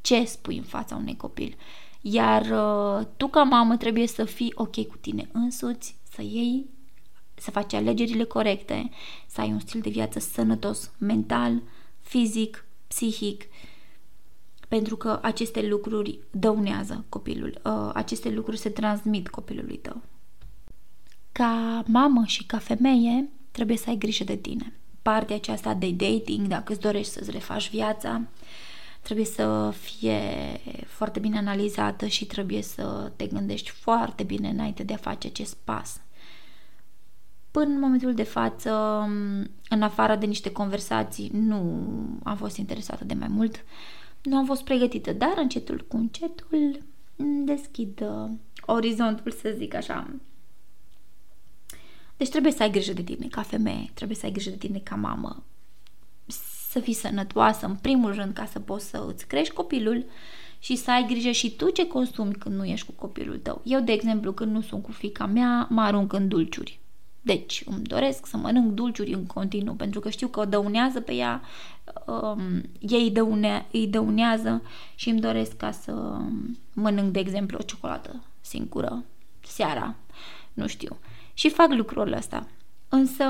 ce 0.00 0.24
spui 0.24 0.56
în 0.56 0.62
fața 0.62 0.96
unui 0.96 1.16
copil. 1.16 1.56
Iar 2.00 2.42
uh, 2.42 3.06
tu 3.16 3.26
ca 3.26 3.42
mamă 3.42 3.76
trebuie 3.76 4.06
să 4.06 4.24
fii 4.24 4.52
ok 4.54 4.86
cu 4.86 4.96
tine 5.00 5.28
însuți, 5.32 5.96
să 6.12 6.22
iei, 6.22 6.66
să 7.34 7.50
faci 7.50 7.72
alegerile 7.72 8.24
corecte, 8.24 8.90
să 9.26 9.40
ai 9.40 9.48
un 9.48 9.58
stil 9.58 9.80
de 9.80 9.90
viață 9.90 10.18
sănătos, 10.18 10.90
mental, 10.98 11.62
fizic, 12.00 12.64
psihic, 12.86 13.44
pentru 14.68 14.96
că 14.96 15.18
aceste 15.22 15.66
lucruri 15.66 16.18
dăunează 16.30 17.04
copilul, 17.08 17.60
uh, 17.64 17.90
aceste 17.94 18.30
lucruri 18.30 18.58
se 18.58 18.68
transmit 18.68 19.28
copilului 19.28 19.76
tău 19.76 20.02
ca 21.32 21.82
mamă 21.86 22.24
și 22.26 22.44
ca 22.44 22.58
femeie 22.58 23.28
trebuie 23.50 23.76
să 23.76 23.88
ai 23.88 23.96
grijă 23.96 24.24
de 24.24 24.36
tine. 24.36 24.72
Partea 25.02 25.36
aceasta 25.36 25.74
de 25.74 25.90
dating, 25.90 26.46
dacă 26.46 26.72
îți 26.72 26.80
dorești 26.80 27.12
să-ți 27.12 27.30
refaci 27.30 27.70
viața, 27.70 28.22
trebuie 29.02 29.24
să 29.24 29.74
fie 29.80 30.20
foarte 30.86 31.18
bine 31.20 31.38
analizată 31.38 32.06
și 32.06 32.24
trebuie 32.26 32.62
să 32.62 33.12
te 33.16 33.26
gândești 33.26 33.70
foarte 33.70 34.22
bine 34.22 34.48
înainte 34.48 34.82
de 34.82 34.92
a 34.92 34.96
face 34.96 35.26
acest 35.26 35.56
pas. 35.64 36.00
Până 37.50 37.64
în 37.64 37.80
momentul 37.80 38.14
de 38.14 38.22
față, 38.22 38.70
în 39.68 39.82
afară 39.82 40.16
de 40.16 40.26
niște 40.26 40.52
conversații, 40.52 41.30
nu 41.32 41.56
am 42.22 42.36
fost 42.36 42.56
interesată 42.56 43.04
de 43.04 43.14
mai 43.14 43.28
mult, 43.28 43.64
nu 44.22 44.36
am 44.36 44.44
fost 44.44 44.64
pregătită, 44.64 45.12
dar 45.12 45.34
încetul 45.36 45.84
cu 45.88 45.96
încetul 45.96 46.82
deschid 47.44 48.00
uh, 48.00 48.30
orizontul, 48.66 49.30
să 49.30 49.54
zic 49.56 49.74
așa, 49.74 50.14
deci 52.20 52.28
trebuie 52.28 52.52
să 52.52 52.62
ai 52.62 52.70
grijă 52.70 52.92
de 52.92 53.02
tine 53.02 53.26
ca 53.26 53.42
femeie, 53.42 53.90
trebuie 53.94 54.16
să 54.16 54.26
ai 54.26 54.32
grijă 54.32 54.50
de 54.50 54.56
tine 54.56 54.78
ca 54.78 54.94
mamă, 54.94 55.42
să 56.70 56.80
fii 56.80 56.92
sănătoasă 56.92 57.66
în 57.66 57.74
primul 57.74 58.14
rând 58.14 58.32
ca 58.32 58.44
să 58.44 58.60
poți 58.60 58.88
să 58.88 59.04
îți 59.08 59.26
crești 59.26 59.54
copilul 59.54 60.04
și 60.58 60.76
să 60.76 60.90
ai 60.90 61.06
grijă 61.08 61.30
și 61.30 61.50
tu 61.56 61.70
ce 61.70 61.86
consumi 61.86 62.34
când 62.34 62.54
nu 62.54 62.64
ești 62.64 62.86
cu 62.86 62.92
copilul 62.92 63.38
tău. 63.38 63.60
Eu, 63.64 63.80
de 63.80 63.92
exemplu, 63.92 64.32
când 64.32 64.52
nu 64.52 64.60
sunt 64.60 64.82
cu 64.82 64.92
fica 64.92 65.26
mea, 65.26 65.66
mă 65.70 65.80
arunc 65.80 66.12
în 66.12 66.28
dulciuri. 66.28 66.80
Deci 67.20 67.62
îmi 67.66 67.82
doresc 67.82 68.26
să 68.26 68.36
mănânc 68.36 68.72
dulciuri 68.72 69.12
în 69.12 69.26
continuu, 69.26 69.74
pentru 69.74 70.00
că 70.00 70.10
știu 70.10 70.28
că 70.28 70.40
o 70.40 70.44
dăunează 70.44 71.00
pe 71.00 71.14
ea, 71.14 71.42
um, 72.06 72.62
ei 72.78 73.10
dăune, 73.10 73.66
îi 73.72 73.86
dăunează 73.86 74.62
și 74.94 75.08
îmi 75.08 75.20
doresc 75.20 75.56
ca 75.56 75.70
să 75.70 76.18
mănânc, 76.74 77.12
de 77.12 77.18
exemplu, 77.18 77.58
o 77.60 77.64
ciocolată 77.64 78.22
singură 78.40 79.04
seara, 79.40 79.94
nu 80.52 80.66
știu 80.66 80.98
și 81.40 81.48
fac 81.48 81.72
lucrul 81.72 82.12
ăsta. 82.12 82.46
Însă 82.88 83.24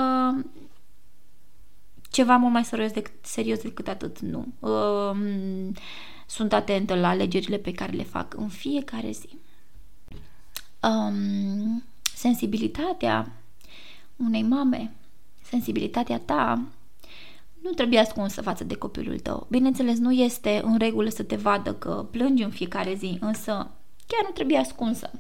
ceva 2.11 2.37
mult 2.37 2.53
mai 2.53 2.65
serios 2.65 2.93
decât, 2.93 3.25
serios 3.25 3.63
decât 3.63 3.89
atât, 3.89 4.19
nu. 4.19 4.47
Um, 4.59 5.73
sunt 6.27 6.53
atentă 6.53 6.95
la 6.95 7.09
alegerile 7.09 7.57
pe 7.57 7.73
care 7.73 7.93
le 7.93 8.03
fac 8.03 8.35
în 8.35 8.49
fiecare 8.49 9.11
zi. 9.11 9.39
Um, 10.83 11.85
sensibilitatea 12.15 13.33
unei 14.17 14.43
mame, 14.43 14.93
sensibilitatea 15.43 16.19
ta, 16.19 16.63
nu 17.63 17.71
trebuie 17.71 17.99
ascunsă 17.99 18.43
față 18.43 18.65
de 18.65 18.75
copilul 18.75 19.19
tău. 19.19 19.47
Bineînțeles, 19.51 19.99
nu 19.99 20.13
este 20.13 20.61
în 20.65 20.79
regulă 20.79 21.09
să 21.09 21.23
te 21.23 21.37
vadă 21.37 21.75
că 21.75 22.07
plângi 22.11 22.43
în 22.43 22.51
fiecare 22.51 22.95
zi, 22.95 23.19
însă 23.21 23.53
chiar 24.07 24.23
nu 24.23 24.31
trebuie 24.35 24.59
ascunsă. 24.59 25.11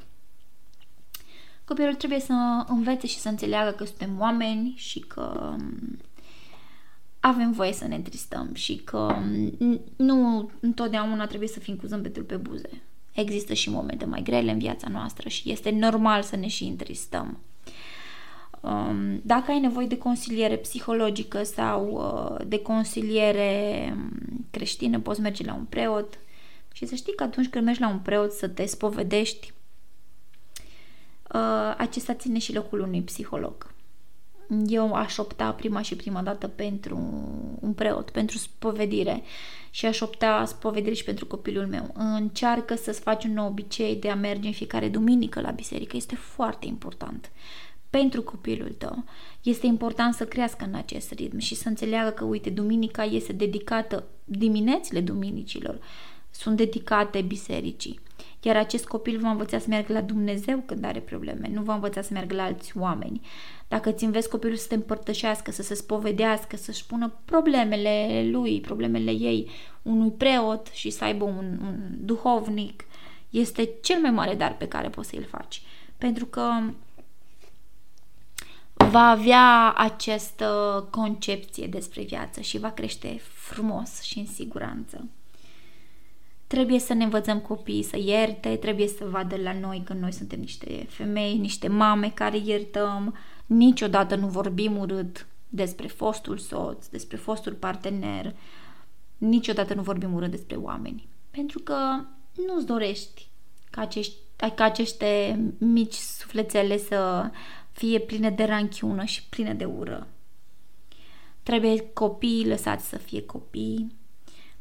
Copilul 1.70 1.94
trebuie 1.94 2.20
să 2.20 2.64
învețe 2.68 3.06
și 3.06 3.18
să 3.18 3.28
înțeleagă 3.28 3.70
că 3.70 3.84
suntem 3.84 4.16
oameni 4.18 4.74
și 4.76 4.98
că 4.98 5.56
avem 7.20 7.52
voie 7.52 7.72
să 7.72 7.86
ne 7.86 7.94
întristăm 7.94 8.54
și 8.54 8.76
că 8.76 9.16
nu 9.96 10.50
întotdeauna 10.60 11.26
trebuie 11.26 11.48
să 11.48 11.58
fim 11.58 11.76
cu 11.76 11.86
zâmbetul 11.86 12.22
pe 12.22 12.36
buze. 12.36 12.82
Există 13.12 13.54
și 13.54 13.70
momente 13.70 14.04
mai 14.04 14.22
grele 14.22 14.50
în 14.50 14.58
viața 14.58 14.88
noastră 14.88 15.28
și 15.28 15.50
este 15.50 15.70
normal 15.70 16.22
să 16.22 16.36
ne 16.36 16.46
și 16.46 16.64
întristăm. 16.64 17.38
Um, 18.60 19.20
dacă 19.22 19.50
ai 19.50 19.60
nevoie 19.60 19.86
de 19.86 19.98
consiliere 19.98 20.56
psihologică 20.56 21.42
sau 21.42 21.88
uh, 21.90 22.46
de 22.46 22.58
consiliere 22.58 23.84
um, 23.96 24.46
creștină, 24.50 25.00
poți 25.00 25.20
merge 25.20 25.44
la 25.44 25.54
un 25.54 25.64
preot 25.64 26.18
și 26.72 26.86
să 26.86 26.94
știi 26.94 27.14
că 27.14 27.22
atunci 27.22 27.48
când 27.48 27.64
mergi 27.64 27.80
la 27.80 27.88
un 27.88 27.98
preot 27.98 28.32
să 28.32 28.48
te 28.48 28.66
spovedești, 28.66 29.52
uh, 29.52 29.59
acesta 31.76 32.14
ține 32.14 32.38
și 32.38 32.54
locul 32.54 32.80
unui 32.80 33.02
psiholog. 33.02 33.74
Eu 34.66 34.92
aș 34.92 35.18
opta 35.18 35.52
prima 35.52 35.82
și 35.82 35.96
prima 35.96 36.22
dată 36.22 36.48
pentru 36.48 36.96
un 37.60 37.72
preot, 37.72 38.10
pentru 38.10 38.38
spovedire 38.38 39.22
și 39.70 39.86
aș 39.86 40.00
opta 40.00 40.44
spovedire 40.44 40.94
și 40.94 41.04
pentru 41.04 41.26
copilul 41.26 41.66
meu. 41.66 41.94
Încearcă 41.94 42.74
să-ți 42.74 43.00
faci 43.00 43.24
un 43.24 43.32
nou 43.32 43.46
obicei 43.46 43.96
de 43.96 44.10
a 44.10 44.14
merge 44.14 44.46
în 44.46 44.52
fiecare 44.52 44.88
duminică 44.88 45.40
la 45.40 45.50
biserică. 45.50 45.96
Este 45.96 46.14
foarte 46.14 46.66
important 46.66 47.30
pentru 47.90 48.22
copilul 48.22 48.74
tău. 48.78 49.04
Este 49.42 49.66
important 49.66 50.14
să 50.14 50.24
crească 50.26 50.64
în 50.64 50.74
acest 50.74 51.12
ritm 51.12 51.38
și 51.38 51.54
să 51.54 51.68
înțeleagă 51.68 52.10
că, 52.10 52.24
uite, 52.24 52.50
duminica 52.50 53.04
este 53.04 53.32
dedicată, 53.32 54.04
diminețile 54.24 55.00
duminicilor 55.00 55.78
sunt 56.30 56.56
dedicate 56.56 57.20
bisericii. 57.20 58.00
Iar 58.42 58.56
acest 58.56 58.86
copil 58.86 59.18
va 59.20 59.30
învăța 59.30 59.58
să 59.58 59.66
meargă 59.68 59.92
la 59.92 60.00
Dumnezeu 60.00 60.62
când 60.66 60.84
are 60.84 61.00
probleme, 61.00 61.48
nu 61.52 61.62
va 61.62 61.74
învăța 61.74 62.02
să 62.02 62.12
meargă 62.12 62.34
la 62.34 62.42
alți 62.42 62.72
oameni. 62.78 63.20
Dacă 63.68 63.90
îți 63.90 64.04
înveți 64.04 64.28
copilul 64.28 64.56
să 64.56 64.66
te 64.68 64.74
împărtășească, 64.74 65.50
să 65.50 65.62
se 65.62 65.74
spovedească, 65.74 66.56
să-și 66.56 66.86
pună 66.86 67.12
problemele 67.24 68.28
lui, 68.30 68.60
problemele 68.60 69.10
ei, 69.10 69.50
unui 69.82 70.10
preot 70.10 70.66
și 70.66 70.90
să 70.90 71.04
aibă 71.04 71.24
un, 71.24 71.58
un 71.62 71.78
duhovnic, 71.98 72.84
este 73.30 73.70
cel 73.82 74.00
mai 74.00 74.10
mare 74.10 74.34
dar 74.34 74.56
pe 74.56 74.68
care 74.68 74.88
poți 74.88 75.08
să-l 75.08 75.24
faci. 75.24 75.62
Pentru 75.98 76.26
că 76.26 76.50
va 78.90 79.08
avea 79.08 79.72
această 79.72 80.48
concepție 80.90 81.66
despre 81.66 82.02
viață 82.02 82.40
și 82.40 82.58
va 82.58 82.70
crește 82.70 83.20
frumos 83.22 84.00
și 84.02 84.18
în 84.18 84.26
siguranță. 84.26 85.08
Trebuie 86.50 86.78
să 86.78 86.94
ne 86.94 87.04
învățăm 87.04 87.40
copiii 87.40 87.82
să 87.82 87.96
ierte, 87.98 88.56
trebuie 88.56 88.86
să 88.86 89.04
vadă 89.04 89.36
la 89.36 89.52
noi 89.52 89.82
că 89.84 89.92
noi 89.92 90.12
suntem 90.12 90.40
niște 90.40 90.86
femei, 90.88 91.36
niște 91.36 91.68
mame 91.68 92.10
care 92.10 92.38
iertăm, 92.44 93.14
niciodată 93.46 94.14
nu 94.14 94.26
vorbim 94.26 94.78
urât 94.78 95.26
despre 95.48 95.86
fostul 95.86 96.38
soț, 96.38 96.86
despre 96.86 97.16
fostul 97.16 97.52
partener, 97.52 98.36
niciodată 99.18 99.74
nu 99.74 99.82
vorbim 99.82 100.14
urât 100.14 100.30
despre 100.30 100.56
oameni. 100.56 101.08
Pentru 101.30 101.58
că 101.58 102.04
nu-ți 102.46 102.66
dorești 102.66 103.28
ca, 103.70 103.80
acești, 103.80 104.16
ca 104.36 104.64
aceste 104.64 105.40
mici 105.58 105.94
sufletele 105.94 106.78
să 106.78 107.30
fie 107.72 107.98
pline 107.98 108.30
de 108.30 108.44
ranchiună 108.44 109.04
și 109.04 109.28
pline 109.28 109.54
de 109.54 109.64
ură. 109.64 110.06
Trebuie 111.42 111.90
copiii 111.92 112.46
lăsați 112.46 112.88
să 112.88 112.98
fie 112.98 113.22
copii, 113.22 113.98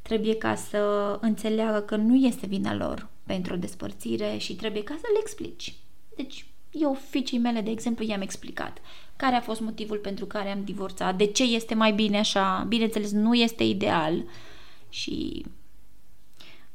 trebuie 0.09 0.35
ca 0.35 0.55
să 0.55 1.17
înțeleagă 1.21 1.79
că 1.79 1.95
nu 1.95 2.15
este 2.15 2.45
vina 2.45 2.75
lor 2.75 3.07
pentru 3.23 3.53
o 3.53 3.57
despărțire 3.57 4.37
și 4.37 4.55
trebuie 4.55 4.83
ca 4.83 4.93
să 4.93 5.05
le 5.13 5.19
explici. 5.21 5.75
Deci, 6.15 6.45
eu 6.71 6.93
fiicei 7.09 7.39
mele, 7.39 7.61
de 7.61 7.69
exemplu, 7.69 8.05
i-am 8.05 8.21
explicat 8.21 8.77
care 9.15 9.35
a 9.35 9.41
fost 9.41 9.61
motivul 9.61 9.97
pentru 9.97 10.25
care 10.25 10.51
am 10.51 10.63
divorțat, 10.63 11.17
de 11.17 11.25
ce 11.25 11.43
este 11.43 11.73
mai 11.73 11.91
bine 11.91 12.17
așa, 12.17 12.65
bineînțeles, 12.67 13.11
nu 13.11 13.33
este 13.33 13.63
ideal 13.63 14.23
și 14.89 15.45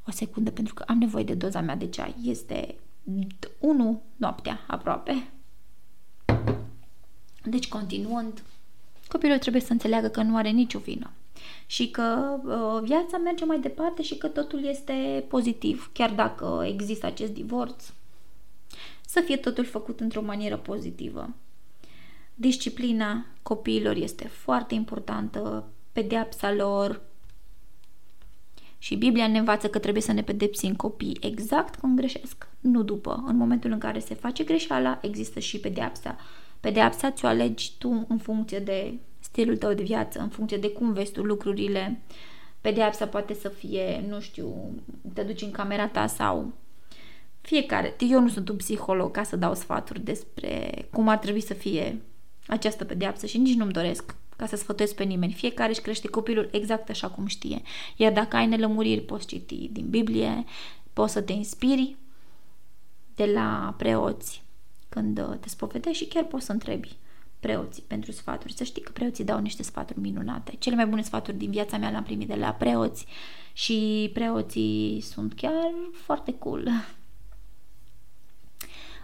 o 0.06 0.10
secundă 0.10 0.50
pentru 0.50 0.74
că 0.74 0.84
am 0.86 0.98
nevoie 0.98 1.24
de 1.24 1.34
doza 1.34 1.60
mea 1.60 1.76
de 1.76 1.86
ceai. 1.86 2.14
Este 2.24 2.74
1 3.58 4.02
noaptea 4.16 4.60
aproape. 4.66 5.30
Deci, 7.44 7.68
continuând, 7.68 8.42
copilul 9.08 9.38
trebuie 9.38 9.62
să 9.62 9.72
înțeleagă 9.72 10.08
că 10.08 10.22
nu 10.22 10.36
are 10.36 10.50
nicio 10.50 10.78
vină 10.78 11.10
și 11.66 11.90
că 11.90 12.36
uh, 12.44 12.82
viața 12.82 13.16
merge 13.16 13.44
mai 13.44 13.60
departe 13.60 14.02
și 14.02 14.16
că 14.16 14.26
totul 14.26 14.64
este 14.64 15.24
pozitiv, 15.28 15.90
chiar 15.92 16.10
dacă 16.10 16.64
există 16.66 17.06
acest 17.06 17.32
divorț, 17.32 17.92
să 19.06 19.20
fie 19.20 19.36
totul 19.36 19.64
făcut 19.64 20.00
într-o 20.00 20.22
manieră 20.22 20.56
pozitivă. 20.56 21.28
Disciplina 22.34 23.26
copiilor 23.42 23.96
este 23.96 24.26
foarte 24.28 24.74
importantă, 24.74 25.68
pedeapsa 25.92 26.52
lor, 26.52 27.00
și 28.84 28.96
Biblia 28.96 29.26
ne 29.26 29.38
învață 29.38 29.68
că 29.68 29.78
trebuie 29.78 30.02
să 30.02 30.12
ne 30.12 30.22
pedepsim 30.22 30.76
copii 30.76 31.16
exact 31.20 31.74
când 31.74 31.96
greșesc, 31.96 32.48
nu 32.60 32.82
după. 32.82 33.24
În 33.26 33.36
momentul 33.36 33.70
în 33.70 33.78
care 33.78 33.98
se 33.98 34.14
face 34.14 34.44
greșeala, 34.44 34.98
există 35.02 35.38
și 35.38 35.58
pedeapsa. 35.58 36.16
Pedeapsa 36.60 37.10
ți-o 37.10 37.28
alegi 37.28 37.72
tu 37.78 38.06
în 38.08 38.18
funcție 38.18 38.58
de 38.58 38.98
stilul 39.34 39.56
tău 39.56 39.72
de 39.72 39.82
viață, 39.82 40.20
în 40.20 40.28
funcție 40.28 40.56
de 40.56 40.70
cum 40.70 40.92
vezi 40.92 41.12
tu 41.12 41.22
lucrurile. 41.22 42.00
Pedeapsa 42.60 43.06
poate 43.06 43.34
să 43.34 43.48
fie, 43.48 44.04
nu 44.08 44.20
știu, 44.20 44.74
te 45.12 45.22
duci 45.22 45.42
în 45.42 45.50
camera 45.50 45.88
ta 45.88 46.06
sau 46.06 46.52
fiecare. 47.40 47.96
Eu 47.98 48.20
nu 48.20 48.28
sunt 48.28 48.48
un 48.48 48.56
psiholog 48.56 49.10
ca 49.10 49.22
să 49.22 49.36
dau 49.36 49.54
sfaturi 49.54 50.00
despre 50.00 50.70
cum 50.90 51.08
ar 51.08 51.18
trebui 51.18 51.40
să 51.40 51.54
fie 51.54 52.00
această 52.46 52.84
pedeapsă 52.84 53.26
și 53.26 53.38
nici 53.38 53.54
nu-mi 53.54 53.72
doresc 53.72 54.14
ca 54.36 54.46
să 54.46 54.56
sfătuiesc 54.56 54.94
pe 54.94 55.04
nimeni. 55.04 55.32
Fiecare 55.32 55.70
își 55.70 55.80
crește 55.80 56.08
copilul 56.08 56.48
exact 56.52 56.90
așa 56.90 57.08
cum 57.08 57.26
știe. 57.26 57.62
Iar 57.96 58.12
dacă 58.12 58.36
ai 58.36 58.46
nelămuriri, 58.46 59.00
poți 59.00 59.26
citi 59.26 59.68
din 59.72 59.88
Biblie, 59.88 60.44
poți 60.92 61.12
să 61.12 61.20
te 61.20 61.32
inspiri 61.32 61.96
de 63.14 63.24
la 63.24 63.74
preoți 63.78 64.42
când 64.88 65.38
te 65.40 65.48
spovedești 65.48 66.02
și 66.02 66.08
chiar 66.08 66.24
poți 66.24 66.44
să 66.44 66.52
întrebi 66.52 66.96
preoții 67.44 67.82
pentru 67.86 68.12
sfaturi. 68.12 68.52
Să 68.52 68.64
știi 68.64 68.82
că 68.82 68.90
preoții 68.92 69.24
dau 69.24 69.38
niște 69.38 69.62
sfaturi 69.62 70.00
minunate. 70.00 70.56
Cele 70.58 70.76
mai 70.76 70.86
bune 70.86 71.02
sfaturi 71.02 71.36
din 71.36 71.50
viața 71.50 71.76
mea 71.76 71.90
le-am 71.90 72.02
primit 72.02 72.28
de 72.28 72.34
la 72.34 72.50
preoți 72.50 73.06
și 73.52 74.10
preoții 74.12 75.00
sunt 75.00 75.34
chiar 75.34 75.70
foarte 75.92 76.32
cool. 76.32 76.68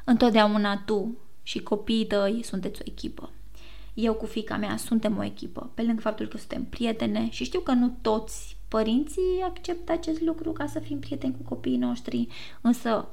Întotdeauna 0.04 0.82
tu 0.86 1.16
și 1.42 1.62
copiii 1.62 2.06
tăi 2.06 2.40
sunteți 2.44 2.80
o 2.80 2.84
echipă. 2.86 3.30
Eu 3.94 4.14
cu 4.14 4.26
fica 4.26 4.56
mea 4.56 4.76
suntem 4.76 5.18
o 5.18 5.24
echipă, 5.24 5.70
pe 5.74 5.82
lângă 5.82 6.00
faptul 6.00 6.26
că 6.26 6.36
suntem 6.36 6.64
prietene 6.64 7.28
și 7.30 7.44
știu 7.44 7.60
că 7.60 7.72
nu 7.72 7.98
toți 8.00 8.56
părinții 8.68 9.42
acceptă 9.44 9.92
acest 9.92 10.20
lucru 10.20 10.52
ca 10.52 10.66
să 10.66 10.78
fim 10.78 10.98
prieteni 10.98 11.36
cu 11.36 11.48
copiii 11.48 11.76
noștri, 11.76 12.28
însă 12.60 13.08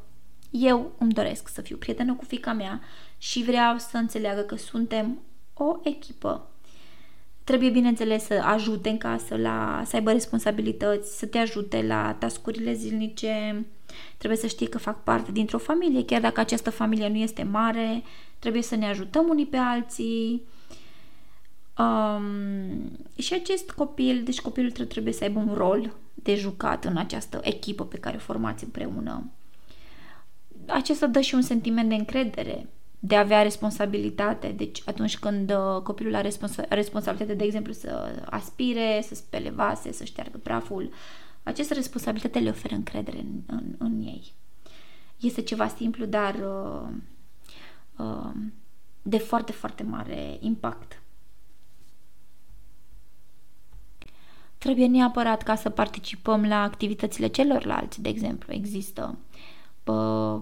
eu 0.52 0.92
îmi 0.98 1.14
doresc 1.14 1.48
să 1.48 1.62
fiu 1.62 1.78
prietenă 1.78 2.14
cu 2.14 2.26
fica 2.26 2.54
mea 2.54 2.82
și 3.18 3.44
vreau 3.44 3.78
să 3.78 3.98
înțeleagă 3.98 4.42
că 4.42 4.56
suntem 4.56 5.20
o 5.54 5.76
echipă. 5.84 6.50
Trebuie, 7.44 7.70
bineînțeles, 7.70 8.24
să 8.24 8.34
ajute 8.34 8.90
în 8.90 8.98
casă, 8.98 9.36
la, 9.36 9.84
să 9.86 9.96
aibă 9.96 10.12
responsabilități, 10.12 11.18
să 11.18 11.26
te 11.26 11.38
ajute 11.38 11.82
la 11.82 12.14
tascurile 12.14 12.74
zilnice. 12.74 13.66
Trebuie 14.18 14.40
să 14.40 14.48
știi 14.48 14.68
că 14.68 14.78
fac 14.78 15.04
parte 15.04 15.32
dintr-o 15.32 15.58
familie, 15.58 16.06
chiar 16.06 16.22
dacă 16.22 16.40
această 16.40 16.70
familie 16.70 17.10
nu 17.10 17.16
este 17.16 17.44
mare, 17.44 18.04
trebuie 18.40 18.62
să 18.62 18.76
ne 18.76 18.88
ajutăm 18.88 19.28
unii 19.30 19.46
pe 19.46 19.58
alții. 19.58 20.42
Um, 21.78 22.92
și 23.18 23.34
acest 23.34 23.72
copil, 23.72 24.24
deci 24.24 24.42
copilul 24.42 24.72
trebuie 24.72 25.14
să 25.14 25.24
aibă 25.24 25.40
un 25.40 25.54
rol 25.54 25.94
de 26.14 26.36
jucat 26.36 26.86
în 26.86 26.98
această 26.98 27.40
echipă 27.44 27.86
pe 27.86 27.98
care 27.98 28.16
o 28.16 28.20
formați 28.20 28.64
împreună 28.64 29.32
acesta 30.68 31.08
dă 31.08 31.20
și 31.20 31.36
un 31.36 31.42
sentiment 31.42 31.90
de 31.90 31.96
încredere, 31.96 32.68
de 33.00 33.16
a 33.16 33.20
avea 33.20 33.42
responsabilitate. 33.42 34.48
Deci 34.48 34.82
atunci 34.86 35.18
când 35.18 35.52
uh, 35.52 35.82
copilul 35.82 36.16
are 36.16 36.28
responsa- 36.28 36.68
responsabilitate, 36.70 37.34
de 37.34 37.44
exemplu, 37.44 37.74
să 37.74 38.22
aspire, 38.30 39.04
să 39.08 39.16
spele 39.16 39.50
vase, 39.50 39.92
să 39.92 40.04
șteargă 40.04 40.38
praful, 40.38 40.90
această 41.44 41.74
responsabilitate 41.74 42.40
le 42.40 42.50
oferă 42.50 42.76
încredere 42.76 43.20
în, 43.20 43.42
în, 43.46 43.76
în 43.78 44.02
ei. 44.02 44.34
Este 45.18 45.42
ceva 45.42 45.68
simplu, 45.68 46.06
dar 46.06 46.36
uh, 46.36 46.90
uh, 47.98 48.32
de 49.02 49.18
foarte, 49.18 49.52
foarte 49.52 49.84
mare 49.84 50.38
impact. 50.40 51.02
Trebuie 54.58 54.88
neapărat 54.88 55.44
ca 55.44 55.56
să 55.56 55.70
participăm 55.70 56.46
la 56.46 56.62
activitățile 56.62 57.28
celorlalți, 57.28 58.02
de 58.02 58.10
exemplu. 58.10 58.54
Există 58.54 59.18
uh, 59.84 60.42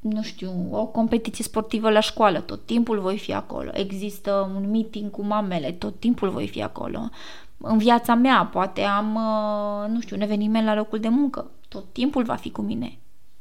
nu 0.00 0.22
știu, 0.22 0.68
o 0.70 0.86
competiție 0.86 1.44
sportivă 1.44 1.90
la 1.90 2.00
școală, 2.00 2.40
tot 2.40 2.66
timpul 2.66 3.00
voi 3.00 3.18
fi 3.18 3.32
acolo. 3.32 3.70
Există 3.74 4.52
un 4.54 4.70
meeting 4.70 5.10
cu 5.10 5.22
mamele, 5.22 5.72
tot 5.72 5.98
timpul 5.98 6.30
voi 6.30 6.48
fi 6.48 6.62
acolo. 6.62 7.08
În 7.56 7.78
viața 7.78 8.14
mea, 8.14 8.44
poate 8.44 8.80
am, 8.80 9.14
uh, 9.14 9.88
nu 9.88 10.00
știu, 10.00 10.16
un 10.16 10.22
eveniment 10.22 10.66
la 10.66 10.74
locul 10.74 11.00
de 11.00 11.08
muncă, 11.08 11.50
tot 11.68 11.92
timpul 11.92 12.22
va 12.22 12.34
fi 12.34 12.50
cu 12.50 12.62
mine. 12.62 12.98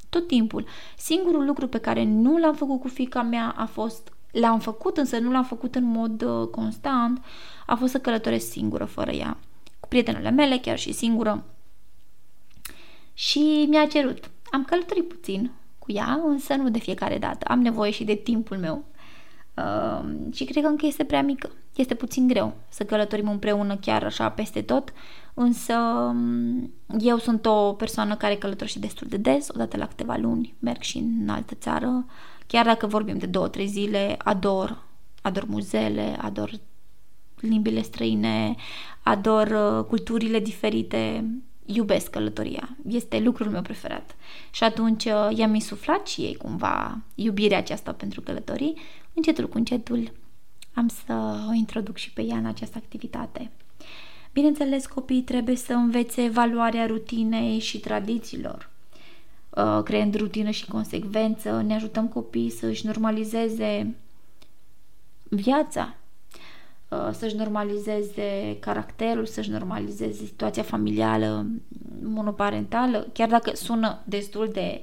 Tot 0.10 0.28
timpul. 0.28 0.66
Singurul 0.98 1.46
lucru 1.46 1.68
pe 1.68 1.78
care 1.78 2.04
nu 2.04 2.38
l-am 2.38 2.56
făcut 2.56 2.80
cu 2.80 2.88
fica 2.88 3.22
mea 3.22 3.54
a 3.58 3.66
fost 3.66 4.14
l-am 4.32 4.60
făcut, 4.60 4.98
însă 4.98 5.18
nu 5.18 5.32
l-am 5.32 5.44
făcut 5.44 5.76
în 5.76 5.84
mod 5.84 6.22
uh, 6.22 6.48
constant, 6.48 7.22
a 7.66 7.76
fost 7.76 7.92
să 7.92 8.00
călătoresc 8.00 8.52
singură 8.52 8.86
fără 8.86 9.12
ea, 9.12 9.38
cu 9.80 9.88
prietenele 9.88 10.30
mele, 10.30 10.58
chiar 10.58 10.78
și 10.78 10.92
singură. 10.92 11.44
Și 13.14 13.66
mi-a 13.70 13.88
cerut. 13.88 14.32
Am 14.52 14.64
călătorit 14.64 15.08
puțin 15.08 15.52
cu 15.90 15.96
ea, 15.96 16.22
însă 16.26 16.54
nu 16.54 16.70
de 16.70 16.80
fiecare 16.80 17.18
dată. 17.18 17.46
Am 17.48 17.62
nevoie 17.62 17.92
și 17.92 18.04
de 18.04 18.14
timpul 18.14 18.58
meu. 18.58 18.84
Uh, 19.54 20.10
și 20.34 20.44
cred 20.44 20.64
că 20.64 20.70
încă 20.70 20.86
este 20.86 21.04
prea 21.04 21.22
mică. 21.22 21.50
Este 21.76 21.96
puțin 21.96 22.28
greu 22.28 22.54
să 22.70 22.84
călătorim 22.84 23.30
împreună 23.30 23.76
chiar 23.76 24.04
așa 24.04 24.30
peste 24.30 24.62
tot, 24.62 24.94
însă 25.34 25.74
um, 25.74 26.72
eu 27.00 27.18
sunt 27.18 27.46
o 27.46 27.74
persoană 27.74 28.16
care 28.16 28.36
călătorește 28.36 28.80
destul 28.80 29.08
de 29.08 29.18
des, 29.18 29.48
odată 29.50 29.78
la 29.78 29.88
câteva 29.88 30.16
luni, 30.16 30.56
merg 30.60 30.82
și 30.82 30.98
în 30.98 31.30
altă 31.30 31.54
țară, 31.56 32.06
chiar 32.48 32.66
dacă 32.66 32.88
vorbim 32.88 33.18
de 33.18 33.26
două, 33.26 33.48
trei 33.48 33.68
zile, 33.68 34.16
ador, 34.24 34.84
ador 35.22 35.46
muzeele, 35.48 36.18
ador 36.22 36.52
limbile 37.40 37.82
străine, 37.82 38.56
ador 39.02 39.48
uh, 39.48 39.86
culturile 39.86 40.40
diferite, 40.40 41.26
iubesc 41.74 42.10
călătoria. 42.10 42.70
Este 42.88 43.20
lucrul 43.20 43.50
meu 43.50 43.62
preferat. 43.62 44.16
Și 44.52 44.64
atunci 44.64 45.06
uh, 45.06 45.28
i-am 45.36 45.54
insuflat 45.54 46.08
și 46.08 46.22
ei 46.22 46.36
cumva 46.36 47.02
iubirea 47.16 47.58
aceasta 47.58 47.92
pentru 47.92 48.22
călătorii. 48.22 48.78
Încetul 49.14 49.48
cu 49.48 49.58
încetul 49.58 50.12
am 50.74 50.88
să 50.88 51.44
o 51.50 51.54
introduc 51.54 51.98
și 51.98 52.14
pe 52.14 52.22
ea 52.22 52.38
în 52.38 52.46
această 52.46 52.78
activitate. 52.78 53.52
Bineînțeles, 54.34 54.86
copiii 54.86 55.22
trebuie 55.22 55.56
să 55.56 55.74
învețe 55.74 56.30
valoarea 56.30 56.86
rutinei 56.86 57.60
și 57.60 57.80
tradițiilor. 57.80 58.70
Uh, 59.50 59.84
creând 59.84 60.16
rutină 60.16 60.50
și 60.50 60.68
consecvență, 60.68 61.62
ne 61.62 61.74
ajutăm 61.74 62.08
copiii 62.08 62.50
să 62.50 62.66
își 62.66 62.86
normalizeze 62.86 63.96
viața, 65.24 65.96
uh, 65.96 65.99
să-și 67.12 67.36
normalizeze 67.36 68.58
caracterul, 68.60 69.26
să-și 69.26 69.50
normalizeze 69.50 70.26
situația 70.26 70.64
familială, 70.64 71.46
monoparentală, 72.04 73.08
chiar 73.14 73.30
dacă 73.30 73.56
sună 73.56 74.02
destul 74.06 74.50
de 74.52 74.82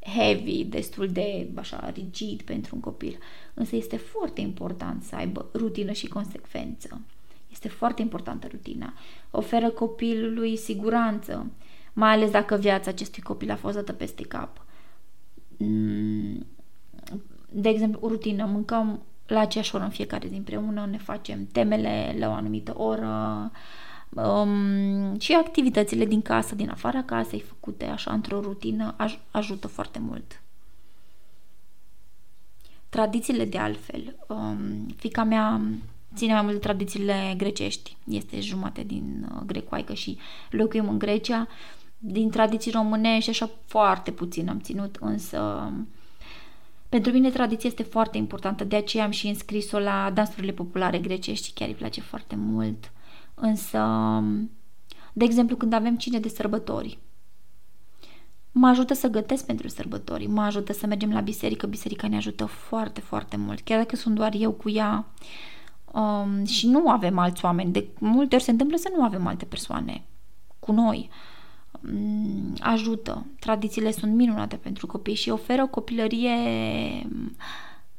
heavy, 0.00 0.64
destul 0.64 1.08
de 1.08 1.48
așa 1.54 1.90
rigid 1.94 2.42
pentru 2.42 2.74
un 2.74 2.80
copil. 2.80 3.18
Însă 3.54 3.76
este 3.76 3.96
foarte 3.96 4.40
important 4.40 5.02
să 5.02 5.14
aibă 5.16 5.46
rutină 5.54 5.92
și 5.92 6.08
consecvență. 6.08 7.00
Este 7.50 7.68
foarte 7.68 8.02
importantă 8.02 8.46
rutina. 8.50 8.92
Oferă 9.30 9.70
copilului 9.70 10.56
siguranță, 10.56 11.50
mai 11.92 12.12
ales 12.12 12.30
dacă 12.30 12.56
viața 12.56 12.90
acestui 12.90 13.22
copil 13.22 13.50
a 13.50 13.56
fost 13.56 13.74
dată 13.74 13.92
peste 13.92 14.22
cap. 14.22 14.64
Mm, 15.56 16.46
de 17.50 17.68
exemplu, 17.68 18.08
rutină, 18.08 18.44
mâncăm 18.44 19.02
la 19.28 19.40
aceeași 19.40 19.74
oră 19.74 19.84
în 19.84 19.90
fiecare 19.90 20.28
zi 20.28 20.34
împreună, 20.34 20.86
ne 20.90 20.98
facem 20.98 21.46
temele 21.52 22.16
la 22.18 22.28
o 22.28 22.32
anumită 22.32 22.74
oră 22.76 23.50
um, 24.08 25.18
și 25.18 25.32
activitățile 25.32 26.04
din 26.04 26.22
casă, 26.22 26.54
din 26.54 26.70
afara 26.70 27.02
casei, 27.02 27.40
făcute 27.40 27.84
așa 27.84 28.12
într-o 28.12 28.40
rutină, 28.40 28.96
aj- 28.96 29.20
ajută 29.30 29.66
foarte 29.68 29.98
mult. 29.98 30.42
Tradițiile 32.88 33.44
de 33.44 33.58
altfel. 33.58 34.16
Um, 34.28 34.86
fica 34.96 35.24
mea 35.24 35.60
ține 36.14 36.32
mai 36.32 36.42
mult 36.42 36.54
de 36.54 36.60
tradițiile 36.60 37.34
grecești. 37.36 37.96
Este 38.04 38.40
jumate 38.40 38.82
din 38.82 39.28
uh, 39.34 39.42
grecoaică 39.46 39.94
și 39.94 40.18
locuim 40.50 40.88
în 40.88 40.98
Grecia. 40.98 41.48
Din 41.98 42.30
tradiții 42.30 42.70
românești 42.70 43.30
așa 43.30 43.50
foarte 43.64 44.10
puțin 44.10 44.48
am 44.48 44.60
ținut, 44.60 44.96
însă 45.00 45.72
pentru 46.88 47.12
mine 47.12 47.30
tradiția 47.30 47.68
este 47.68 47.82
foarte 47.82 48.16
importantă, 48.16 48.64
de 48.64 48.76
aceea 48.76 49.04
am 49.04 49.10
și 49.10 49.26
înscris-o 49.26 49.78
la 49.78 50.10
dansurile 50.14 50.52
populare 50.52 50.98
grecești, 50.98 51.52
chiar 51.52 51.68
îi 51.68 51.74
place 51.74 52.00
foarte 52.00 52.36
mult. 52.36 52.92
Însă, 53.34 53.80
de 55.12 55.24
exemplu, 55.24 55.56
când 55.56 55.72
avem 55.72 55.96
cine 55.96 56.18
de 56.18 56.28
sărbători, 56.28 56.98
mă 58.52 58.68
ajută 58.68 58.94
să 58.94 59.08
gătesc 59.08 59.46
pentru 59.46 59.68
sărbători, 59.68 60.26
mă 60.26 60.42
ajută 60.42 60.72
să 60.72 60.86
mergem 60.86 61.12
la 61.12 61.20
biserică, 61.20 61.66
biserica 61.66 62.08
ne 62.08 62.16
ajută 62.16 62.44
foarte, 62.44 63.00
foarte 63.00 63.36
mult, 63.36 63.60
chiar 63.60 63.78
dacă 63.78 63.96
sunt 63.96 64.14
doar 64.14 64.34
eu 64.38 64.52
cu 64.52 64.70
ea 64.70 65.06
um, 65.92 66.44
și 66.44 66.66
nu 66.66 66.90
avem 66.90 67.18
alți 67.18 67.44
oameni, 67.44 67.72
de 67.72 67.88
multe 67.98 68.34
ori 68.34 68.44
se 68.44 68.50
întâmplă 68.50 68.76
să 68.76 68.92
nu 68.96 69.02
avem 69.02 69.26
alte 69.26 69.44
persoane 69.44 70.02
cu 70.58 70.72
noi, 70.72 71.08
um, 71.08 71.16
ajută, 72.58 73.26
tradițiile 73.40 73.90
sunt 73.90 74.14
minunate 74.14 74.56
pentru 74.56 74.86
copii 74.86 75.14
și 75.14 75.30
oferă 75.30 75.62
o 75.62 75.66
copilărie 75.66 76.36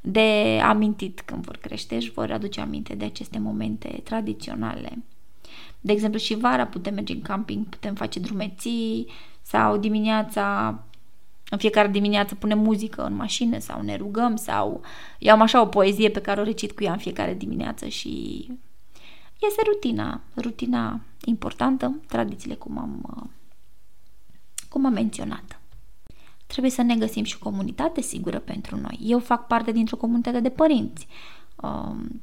de 0.02 0.60
amintit 0.64 1.22
când 1.22 1.44
vor 1.44 1.58
crește, 1.58 1.96
își 1.96 2.12
vor 2.12 2.32
aduce 2.32 2.62
aminte 2.62 2.96
de 2.96 3.06
aceste 3.06 3.40
momente 3.40 4.02
tradiționale. 4.04 5.04
De 5.82 5.92
exemplu, 5.92 6.20
și 6.20 6.36
vara 6.36 6.66
putem 6.66 6.94
merge 6.94 7.14
în 7.14 7.22
camping, 7.22 7.66
putem 7.66 7.96
face 7.96 8.20
drumeții, 8.20 9.08
sau 9.42 9.78
dimineața 9.78 10.80
în 11.50 11.58
fiecare 11.58 11.88
dimineață 11.88 12.36
punem 12.36 12.60
muzică 12.60 13.04
în 13.04 13.16
mașină 13.16 13.60
sau 13.60 13.82
ne 13.82 13.96
rugăm 13.96 14.36
sau 14.36 14.82
eu 15.20 15.34
am 15.34 15.42
așa 15.42 15.62
o 15.62 15.66
poezie 15.66 16.10
pe 16.10 16.22
care 16.22 16.42
o 16.42 16.44
recit 16.44 16.72
cu 16.72 16.84
ea 16.84 16.92
în 16.92 16.98
fiecare 16.98 17.34
dimineață 17.34 17.88
și 17.88 18.10
este 19.42 19.62
rutina, 19.66 20.22
rutina 20.36 21.00
importantă, 21.24 21.96
tradițiile 22.08 22.56
cum 22.56 22.78
am, 22.78 23.30
cum 24.70 24.86
am 24.86 24.94
menționat. 24.94 25.62
Trebuie 26.48 26.72
să 26.72 26.82
ne 26.82 26.96
găsim 26.96 27.24
și 27.24 27.38
o 27.40 27.44
comunitate 27.44 28.02
sigură 28.02 28.40
pentru 28.40 28.76
noi. 28.76 29.00
Eu 29.02 29.20
fac 29.20 29.48
parte 29.48 29.72
dintr-o 29.72 29.98
comunitate 29.98 30.40
de 30.40 30.50
părinți 30.50 31.08
um, 31.62 32.22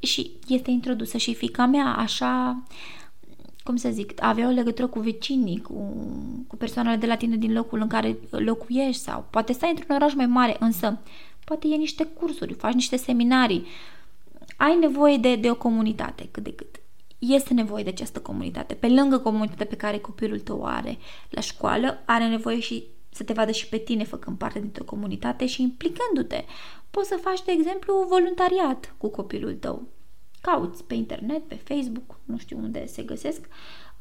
și 0.00 0.30
este 0.46 0.70
introdusă 0.70 1.16
și 1.16 1.34
fica 1.34 1.66
mea 1.66 1.94
așa 1.96 2.62
cum 3.64 3.76
să 3.76 3.90
zic, 3.90 4.22
avea 4.22 4.48
o 4.48 4.50
legătură 4.50 4.86
cu 4.86 5.00
vecinii, 5.00 5.60
cu, 5.60 5.74
cu 6.46 6.56
persoanele 6.56 6.96
de 6.96 7.06
la 7.06 7.16
tine 7.16 7.36
din 7.36 7.52
locul 7.52 7.80
în 7.80 7.88
care 7.88 8.18
locuiești 8.30 9.02
sau 9.02 9.26
poate 9.30 9.52
stai 9.52 9.70
într-un 9.70 9.94
oraș 9.94 10.14
mai 10.14 10.26
mare, 10.26 10.56
însă 10.60 10.98
poate 11.44 11.68
e 11.68 11.76
niște 11.76 12.04
cursuri, 12.04 12.54
faci 12.54 12.74
niște 12.74 12.96
seminarii, 12.96 13.66
ai 14.56 14.76
nevoie 14.80 15.16
de, 15.16 15.36
de 15.36 15.50
o 15.50 15.54
comunitate 15.54 16.28
cât 16.30 16.42
de 16.42 16.52
cât. 16.52 16.79
Este 17.20 17.54
nevoie 17.54 17.82
de 17.82 17.90
această 17.90 18.20
comunitate. 18.20 18.74
Pe 18.74 18.88
lângă 18.88 19.18
comunitatea 19.18 19.66
pe 19.66 19.76
care 19.76 19.98
copilul 19.98 20.40
tău 20.40 20.64
are 20.64 20.98
la 21.30 21.40
școală, 21.40 22.02
are 22.04 22.28
nevoie 22.28 22.60
și 22.60 22.86
să 23.10 23.22
te 23.22 23.32
vadă 23.32 23.50
și 23.50 23.68
pe 23.68 23.76
tine 23.76 24.04
făcând 24.04 24.38
parte 24.38 24.60
dintr-o 24.60 24.84
comunitate 24.84 25.46
și 25.46 25.62
implicându-te. 25.62 26.44
Poți 26.90 27.08
să 27.08 27.18
faci, 27.20 27.42
de 27.44 27.52
exemplu, 27.52 28.06
voluntariat 28.08 28.94
cu 28.98 29.08
copilul 29.08 29.54
tău 29.54 29.88
cauți 30.40 30.84
pe 30.84 30.94
internet, 30.94 31.42
pe 31.42 31.54
Facebook, 31.54 32.18
nu 32.24 32.38
știu 32.38 32.58
unde 32.58 32.86
se 32.86 33.02
găsesc, 33.02 33.40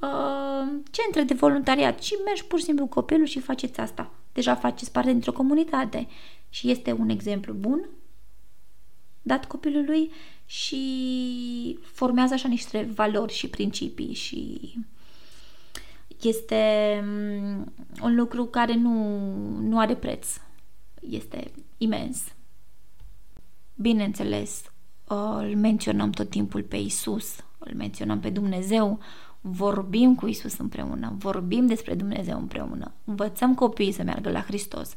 uh, 0.01 0.79
centre 0.91 1.21
de 1.23 1.33
voluntariat 1.33 2.01
și 2.01 2.15
mergi 2.25 2.45
pur 2.45 2.59
și 2.59 2.65
simplu 2.65 2.85
cu 2.85 2.93
copilul 2.93 3.25
și 3.25 3.39
faceți 3.39 3.79
asta. 3.79 4.11
Deja 4.33 4.55
faceți 4.55 4.91
parte 4.91 5.11
dintr-o 5.11 5.31
comunitate 5.31 6.07
și 6.49 6.69
este 6.69 6.91
un 6.91 7.09
exemplu 7.09 7.53
bun 7.53 7.89
dat 9.29 9.45
copilului 9.45 10.11
și 10.45 10.83
formează 11.81 12.33
așa 12.33 12.47
niște 12.47 12.89
valori 12.93 13.33
și 13.33 13.47
principii 13.47 14.13
și 14.13 14.59
este 16.21 16.63
mm, 17.03 17.73
un 18.01 18.15
lucru 18.15 18.45
care 18.45 18.75
nu, 18.75 19.17
nu 19.59 19.79
are 19.79 19.95
preț. 19.95 20.27
Este 21.09 21.51
imens. 21.77 22.23
Bineînțeles, 23.75 24.63
îl 25.07 25.55
menționăm 25.55 26.09
tot 26.09 26.29
timpul 26.29 26.63
pe 26.63 26.77
Isus, 26.77 27.35
îl 27.57 27.73
menționăm 27.75 28.19
pe 28.19 28.29
Dumnezeu, 28.29 28.99
vorbim 29.41 30.15
cu 30.15 30.27
Isus 30.27 30.57
împreună, 30.57 31.15
vorbim 31.17 31.65
despre 31.65 31.93
Dumnezeu 31.95 32.37
împreună, 32.37 32.91
învățăm 33.03 33.55
copiii 33.55 33.91
să 33.91 34.03
meargă 34.03 34.29
la 34.29 34.41
Hristos. 34.41 34.95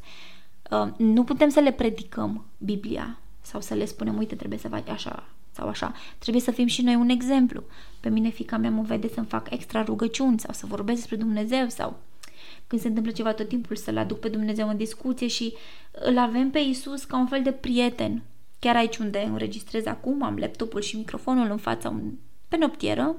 Uh, 0.71 0.87
nu 0.97 1.23
putem 1.23 1.49
să 1.49 1.59
le 1.59 1.71
predicăm 1.71 2.45
Biblia 2.57 3.17
sau 3.43 3.61
să 3.61 3.73
le 3.73 3.85
spunem, 3.85 4.17
uite, 4.17 4.35
trebuie 4.35 4.59
să 4.59 4.67
faci 4.67 4.89
așa 4.89 5.29
sau 5.51 5.67
așa. 5.67 5.93
Trebuie 6.17 6.41
să 6.41 6.51
fim 6.51 6.67
și 6.67 6.81
noi 6.81 6.95
un 6.95 7.09
exemplu. 7.09 7.63
Pe 7.99 8.09
mine 8.09 8.29
fica 8.29 8.57
mea 8.57 8.69
mă 8.69 8.81
vede 8.81 9.07
să-mi 9.07 9.25
fac 9.25 9.51
extra 9.51 9.83
rugăciuni 9.83 10.39
sau 10.39 10.53
să 10.53 10.65
vorbesc 10.65 10.97
despre 10.97 11.15
Dumnezeu 11.15 11.69
sau 11.69 11.99
când 12.67 12.81
se 12.81 12.87
întâmplă 12.87 13.11
ceva 13.11 13.33
tot 13.33 13.47
timpul 13.47 13.75
să-L 13.75 13.97
aduc 13.97 14.19
pe 14.19 14.27
Dumnezeu 14.27 14.69
în 14.69 14.77
discuție 14.77 15.27
și 15.27 15.53
îl 15.91 16.17
avem 16.17 16.49
pe 16.49 16.59
Isus 16.59 17.03
ca 17.03 17.17
un 17.17 17.27
fel 17.27 17.43
de 17.43 17.51
prieten 17.51 18.23
Chiar 18.63 18.75
aici 18.75 18.97
unde 18.97 19.19
înregistrez 19.19 19.85
acum, 19.85 20.23
am 20.23 20.37
laptopul 20.37 20.81
și 20.81 20.97
microfonul 20.97 21.51
în 21.51 21.57
fața 21.57 21.89
un, 21.89 22.11
pe 22.47 22.57
noptieră 22.57 23.15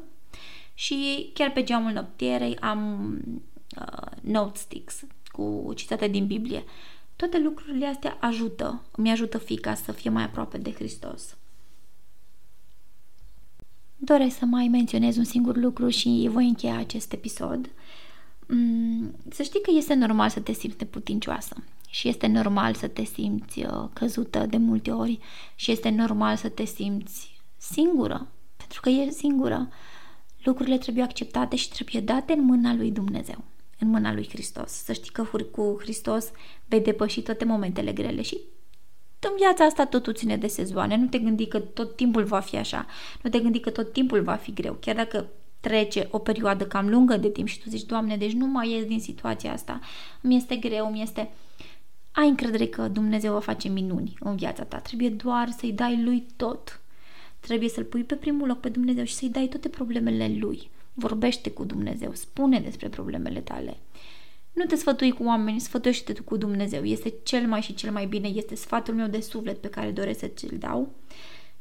și 0.74 1.30
chiar 1.34 1.52
pe 1.52 1.62
geamul 1.62 1.92
noptierei 1.92 2.56
am 2.58 3.10
uh, 3.80 4.10
note 4.20 4.58
sticks 4.58 5.04
cu 5.26 5.72
citate 5.76 6.08
din 6.08 6.26
Biblie. 6.26 6.64
Toate 7.16 7.38
lucrurile 7.38 7.87
astea 7.87 8.16
ajută, 8.20 8.83
îmi 8.90 9.11
ajută 9.11 9.38
fica 9.38 9.74
să 9.74 9.92
fie 9.92 10.11
mai 10.11 10.22
aproape 10.22 10.59
de 10.59 10.72
Hristos. 10.72 11.37
Doresc 13.96 14.38
să 14.38 14.44
mai 14.44 14.68
menționez 14.68 15.16
un 15.16 15.24
singur 15.24 15.57
lucru 15.57 15.88
și 15.88 16.29
voi 16.33 16.46
încheia 16.46 16.79
acest 16.79 17.12
episod. 17.12 17.70
Mm, 18.48 19.14
să 19.31 19.42
știi 19.42 19.61
că 19.61 19.70
este 19.74 19.94
normal 19.94 20.29
să 20.29 20.40
te 20.40 20.53
simți 20.53 20.77
neputincioasă 20.79 21.57
și 21.90 22.09
este 22.09 22.27
normal 22.27 22.74
să 22.74 22.88
te 22.88 23.05
simți 23.05 23.59
uh, 23.59 23.88
căzută 23.92 24.46
de 24.46 24.57
multe 24.57 24.90
ori 24.90 25.18
și 25.55 25.70
este 25.70 25.88
normal 25.88 26.37
să 26.37 26.48
te 26.48 26.64
simți 26.64 27.40
singură, 27.57 28.27
pentru 28.57 28.81
că 28.81 28.88
ești 28.88 29.12
singură. 29.12 29.68
Lucrurile 30.42 30.79
trebuie 30.79 31.05
acceptate 31.05 31.57
și 31.57 31.68
trebuie 31.68 32.03
date 32.03 32.33
în 32.33 32.44
mâna 32.44 32.74
lui 32.74 32.90
Dumnezeu, 32.90 33.44
în 33.78 33.88
mâna 33.88 34.12
lui 34.12 34.28
Hristos. 34.28 34.70
Să 34.72 34.92
știi 34.92 35.10
că 35.10 35.24
cu 35.50 35.76
Hristos 35.80 36.30
vei 36.66 36.80
depăși 36.80 37.22
toate 37.22 37.44
momentele 37.44 37.92
grele 37.92 38.22
și 38.22 38.38
în 39.28 39.34
viața 39.37 39.64
asta 39.64 39.87
totul 39.87 40.14
ține 40.14 40.37
de 40.37 40.46
sezoane. 40.46 40.96
Nu 40.96 41.06
te 41.06 41.18
gândi 41.18 41.46
că 41.46 41.58
tot 41.58 41.96
timpul 41.96 42.24
va 42.24 42.40
fi 42.40 42.56
așa. 42.56 42.87
Nu 43.22 43.30
te 43.30 43.38
gândi 43.38 43.60
că 43.60 43.70
tot 43.70 43.92
timpul 43.92 44.22
va 44.22 44.34
fi 44.34 44.52
greu. 44.52 44.76
Chiar 44.80 44.94
dacă 44.94 45.26
trece 45.60 46.08
o 46.10 46.18
perioadă 46.18 46.66
cam 46.66 46.88
lungă 46.88 47.16
de 47.16 47.28
timp 47.28 47.48
și 47.48 47.60
tu 47.60 47.68
zici, 47.68 47.87
Doamne, 47.87 48.16
deci 48.16 48.32
nu 48.32 48.46
mai 48.46 48.70
ies 48.70 48.84
din 48.84 49.00
situația 49.00 49.52
asta, 49.52 49.80
mi 50.20 50.37
este 50.37 50.56
greu, 50.56 50.90
mi 50.90 51.02
este... 51.02 51.30
Ai 52.12 52.28
încredere 52.28 52.66
că 52.66 52.88
Dumnezeu 52.88 53.32
va 53.32 53.40
face 53.40 53.68
minuni 53.68 54.16
în 54.20 54.37
viața 54.37 54.62
ta. 54.62 54.78
Trebuie 54.78 55.10
doar 55.10 55.50
să-i 55.58 55.72
dai 55.72 56.02
lui 56.02 56.26
tot. 56.37 56.80
Trebuie 57.40 57.68
să-L 57.68 57.84
pui 57.84 58.02
pe 58.04 58.14
primul 58.14 58.46
loc 58.46 58.60
pe 58.60 58.68
Dumnezeu 58.68 59.04
și 59.04 59.14
să-i 59.14 59.28
dai 59.28 59.46
toate 59.46 59.68
problemele 59.68 60.37
lui. 60.38 60.70
Vorbește 60.94 61.50
cu 61.50 61.64
Dumnezeu, 61.64 62.14
spune 62.14 62.61
despre 62.61 62.88
problemele 62.88 63.40
tale. 63.40 63.76
Nu 64.52 64.64
te 64.64 64.76
sfătui 64.76 65.12
cu 65.12 65.24
oameni, 65.24 65.61
sfătuiește-te 65.61 66.12
tu 66.12 66.22
cu 66.22 66.37
Dumnezeu. 66.37 66.85
Este 66.85 67.14
cel 67.22 67.46
mai 67.46 67.61
și 67.61 67.74
cel 67.74 67.92
mai 67.92 68.07
bine, 68.07 68.28
este 68.28 68.54
sfatul 68.54 68.94
meu 68.94 69.07
de 69.07 69.20
suflet 69.20 69.61
pe 69.61 69.68
care 69.68 69.90
doresc 69.90 70.18
să 70.18 70.26
ți-l 70.26 70.59
dau. 70.59 70.92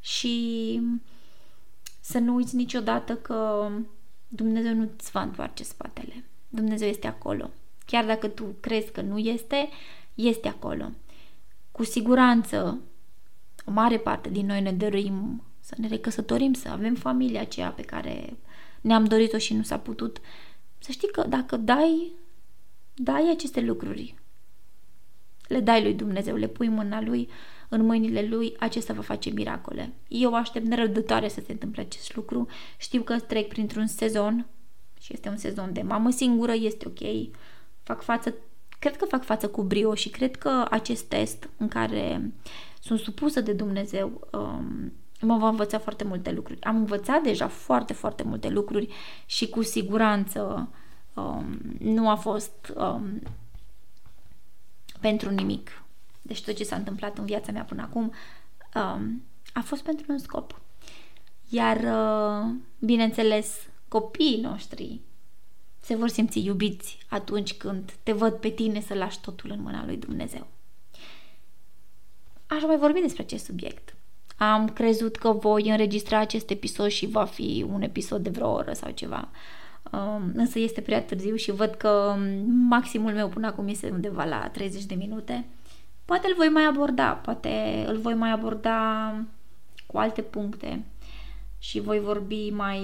Și 0.00 0.80
să 2.00 2.18
nu 2.18 2.34
uiți 2.34 2.56
niciodată 2.56 3.16
că 3.16 3.70
Dumnezeu 4.28 4.74
nu 4.74 4.90
îți 4.96 5.10
va 5.10 5.22
întoarce 5.22 5.64
spatele. 5.64 6.24
Dumnezeu 6.48 6.88
este 6.88 7.06
acolo. 7.06 7.50
Chiar 7.86 8.04
dacă 8.04 8.28
tu 8.28 8.44
crezi 8.60 8.90
că 8.90 9.00
nu 9.00 9.18
este, 9.18 9.68
este 10.14 10.48
acolo. 10.48 10.90
Cu 11.72 11.84
siguranță, 11.84 12.78
o 13.64 13.70
mare 13.70 13.98
parte 13.98 14.30
din 14.30 14.46
noi 14.46 14.60
ne 14.60 14.72
dorim 14.72 15.42
să 15.60 15.74
ne 15.78 15.88
recăsătorim, 15.88 16.52
să 16.52 16.68
avem 16.68 16.94
familia 16.94 17.40
aceea 17.40 17.70
pe 17.70 17.82
care 17.82 18.36
ne-am 18.84 19.04
dorit-o 19.04 19.38
și 19.38 19.54
nu 19.54 19.62
s-a 19.62 19.78
putut. 19.78 20.20
Să 20.78 20.92
știi 20.92 21.10
că 21.10 21.26
dacă 21.28 21.56
dai, 21.56 22.12
dai 22.94 23.30
aceste 23.30 23.60
lucruri, 23.60 24.14
le 25.48 25.60
dai 25.60 25.82
lui 25.82 25.94
Dumnezeu, 25.94 26.36
le 26.36 26.48
pui 26.48 26.66
în 26.66 26.72
mâna 26.72 27.00
lui, 27.00 27.28
în 27.68 27.84
mâinile 27.84 28.26
lui, 28.26 28.56
acesta 28.58 28.92
va 28.92 29.02
face 29.02 29.30
miracole. 29.30 29.92
Eu 30.08 30.34
aștept 30.34 30.66
nerăbdătoare 30.66 31.28
să 31.28 31.40
se 31.46 31.52
întâmple 31.52 31.82
acest 31.82 32.16
lucru. 32.16 32.46
Știu 32.76 33.02
că 33.02 33.18
trec 33.18 33.48
printr-un 33.48 33.86
sezon 33.86 34.46
și 35.00 35.12
este 35.12 35.28
un 35.28 35.36
sezon 35.36 35.72
de 35.72 35.82
mamă 35.82 36.10
singură, 36.10 36.52
este 36.52 36.86
ok. 36.86 37.30
Fac 37.82 38.02
față, 38.02 38.34
cred 38.78 38.96
că 38.96 39.04
fac 39.04 39.24
față 39.24 39.48
cu 39.48 39.62
brio 39.62 39.94
și 39.94 40.08
cred 40.08 40.36
că 40.36 40.66
acest 40.70 41.04
test 41.04 41.48
în 41.56 41.68
care 41.68 42.32
sunt 42.80 42.98
supusă 42.98 43.40
de 43.40 43.52
Dumnezeu 43.52 44.28
um, 44.32 44.92
mă 45.20 45.36
va 45.36 45.48
învăța 45.48 45.78
foarte 45.78 46.04
multe 46.04 46.32
lucruri. 46.32 46.62
Am 46.62 46.76
învățat 46.76 47.22
deja 47.22 47.48
foarte, 47.48 47.92
foarte 47.92 48.22
multe 48.22 48.48
lucruri 48.48 48.88
și 49.26 49.48
cu 49.48 49.62
siguranță 49.62 50.68
um, 51.14 51.58
nu 51.78 52.08
a 52.08 52.14
fost 52.14 52.72
um, 52.76 53.22
pentru 55.00 55.30
nimic. 55.30 55.82
Deci 56.22 56.44
tot 56.44 56.54
ce 56.54 56.64
s-a 56.64 56.76
întâmplat 56.76 57.18
în 57.18 57.24
viața 57.24 57.52
mea 57.52 57.64
până 57.64 57.82
acum 57.82 58.12
um, 58.74 59.22
a 59.52 59.60
fost 59.60 59.82
pentru 59.82 60.04
un 60.08 60.18
scop. 60.18 60.60
Iar, 61.48 61.76
uh, 61.76 62.54
bineînțeles, 62.78 63.66
copiii 63.88 64.40
noștri 64.40 65.00
se 65.80 65.94
vor 65.94 66.08
simți 66.08 66.44
iubiți 66.44 66.98
atunci 67.08 67.54
când 67.54 67.92
te 68.02 68.12
văd 68.12 68.34
pe 68.34 68.48
tine 68.48 68.80
să 68.80 68.94
lași 68.94 69.20
totul 69.20 69.50
în 69.50 69.60
mâna 69.60 69.84
lui 69.84 69.96
Dumnezeu. 69.96 70.46
Aș 72.46 72.62
mai 72.62 72.76
vorbi 72.76 73.00
despre 73.00 73.22
acest 73.22 73.44
subiect. 73.44 73.93
Am 74.36 74.68
crezut 74.68 75.16
că 75.16 75.32
voi 75.32 75.68
înregistra 75.68 76.18
acest 76.18 76.50
episod 76.50 76.88
și 76.88 77.06
va 77.06 77.24
fi 77.24 77.66
un 77.72 77.82
episod 77.82 78.22
de 78.22 78.30
vreo 78.30 78.52
oră 78.52 78.72
sau 78.72 78.90
ceva. 78.90 79.28
Um, 79.92 80.32
însă 80.34 80.58
este 80.58 80.80
prea 80.80 81.02
târziu 81.02 81.34
și 81.34 81.50
văd 81.50 81.74
că 81.74 82.16
maximul 82.68 83.12
meu 83.12 83.28
până 83.28 83.46
acum 83.46 83.68
este 83.68 83.90
undeva 83.90 84.24
la 84.24 84.48
30 84.48 84.84
de 84.84 84.94
minute. 84.94 85.44
Poate 86.04 86.26
îl 86.26 86.34
voi 86.36 86.48
mai 86.48 86.64
aborda, 86.64 87.12
poate 87.12 87.84
îl 87.88 87.96
voi 87.96 88.14
mai 88.14 88.30
aborda 88.30 89.14
cu 89.86 89.98
alte 89.98 90.22
puncte 90.22 90.84
și 91.58 91.80
voi 91.80 92.00
vorbi 92.00 92.50
mai, 92.50 92.80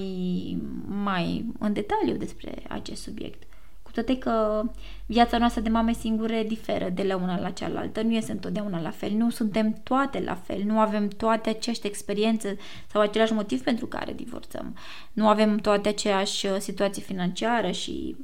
mai 0.87 1.45
în 1.59 1.73
detaliu 1.73 2.17
despre 2.17 2.63
acest 2.69 3.03
subiect. 3.03 3.43
Cu 3.91 3.97
toate 3.97 4.19
că 4.19 4.63
viața 5.07 5.39
noastră 5.39 5.61
de 5.61 5.69
mame 5.69 5.93
singure 5.93 6.45
diferă 6.49 6.89
de 6.89 7.03
la 7.03 7.17
una 7.17 7.41
la 7.41 7.51
cealaltă, 7.51 8.03
nu 8.03 8.13
este 8.13 8.33
întotdeauna 8.33 8.81
la 8.81 8.91
fel, 8.91 9.13
nu 9.13 9.31
suntem 9.31 9.73
toate 9.83 10.21
la 10.21 10.35
fel, 10.35 10.63
nu 10.65 10.79
avem 10.79 11.09
toate 11.09 11.49
aceeași 11.49 11.87
experiențe 11.87 12.57
sau 12.87 13.01
același 13.01 13.33
motiv 13.33 13.63
pentru 13.63 13.87
care 13.87 14.13
divorțăm, 14.13 14.77
nu 15.13 15.29
avem 15.29 15.57
toate 15.57 15.89
aceeași 15.89 16.47
uh, 16.47 16.57
situații 16.59 17.03
financiară 17.03 17.71
și 17.71 18.17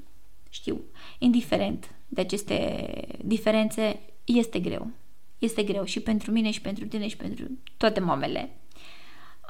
știu, 0.49 0.81
indiferent 1.19 1.91
de 2.09 2.21
aceste 2.21 2.87
diferențe, 3.25 4.01
este 4.25 4.59
greu. 4.59 4.91
Este 5.39 5.63
greu 5.63 5.85
și 5.85 6.01
pentru 6.01 6.31
mine 6.31 6.51
și 6.51 6.61
pentru 6.61 6.87
tine 6.87 7.09
și 7.09 7.17
pentru 7.17 7.45
toate 7.77 8.01
mamele. 8.01 8.51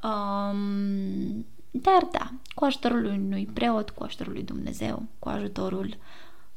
Um, 0.03 1.47
dar 1.83 2.09
da, 2.13 2.31
cu 2.55 2.65
ajutorul 2.65 3.05
unui 3.05 3.49
preot, 3.53 3.91
cu 3.91 4.03
ajutorul 4.03 4.33
lui 4.33 4.43
Dumnezeu, 4.43 5.03
cu 5.19 5.29
ajutorul 5.29 5.97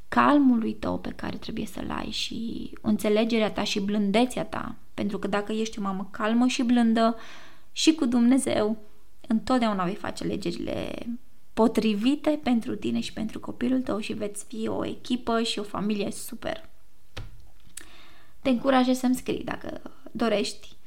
calmului 0.07 0.73
tău 0.73 0.99
pe 0.99 1.09
care 1.09 1.37
trebuie 1.37 1.65
să-l 1.65 1.89
ai 1.89 2.09
și 2.09 2.71
înțelegerea 2.81 3.51
ta 3.51 3.63
și 3.63 3.79
blândețea 3.79 4.45
ta, 4.45 4.75
pentru 4.93 5.19
că 5.19 5.27
dacă 5.27 5.51
ești 5.51 5.79
o 5.79 5.81
mamă 5.81 6.07
calmă 6.11 6.47
și 6.47 6.63
blândă 6.63 7.15
și 7.71 7.93
cu 7.93 8.05
Dumnezeu, 8.05 8.77
întotdeauna 9.27 9.83
vei 9.83 9.95
face 9.95 10.23
legerile 10.23 10.93
potrivite 11.53 12.39
pentru 12.43 12.75
tine 12.75 12.99
și 12.99 13.13
pentru 13.13 13.39
copilul 13.39 13.81
tău 13.81 13.99
și 13.99 14.13
veți 14.13 14.45
fi 14.45 14.67
o 14.67 14.85
echipă 14.85 15.41
și 15.41 15.59
o 15.59 15.63
familie 15.63 16.11
super. 16.11 16.69
Te 18.41 18.49
încurajez 18.49 18.97
să-mi 18.97 19.15
scrii 19.15 19.43
dacă 19.43 19.81
dorești 20.11 20.77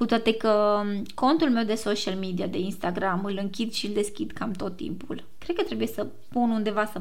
cu 0.00 0.06
toate 0.06 0.34
că 0.34 0.82
contul 1.14 1.50
meu 1.50 1.64
de 1.64 1.74
social 1.74 2.14
media, 2.14 2.46
de 2.46 2.58
Instagram, 2.58 3.24
îl 3.24 3.38
închid 3.40 3.72
și 3.72 3.86
îl 3.86 3.92
deschid 3.92 4.30
cam 4.30 4.52
tot 4.52 4.76
timpul. 4.76 5.24
Cred 5.38 5.56
că 5.56 5.62
trebuie 5.62 5.86
să 5.86 6.06
pun 6.28 6.50
undeva 6.50 6.84
să, 6.84 7.00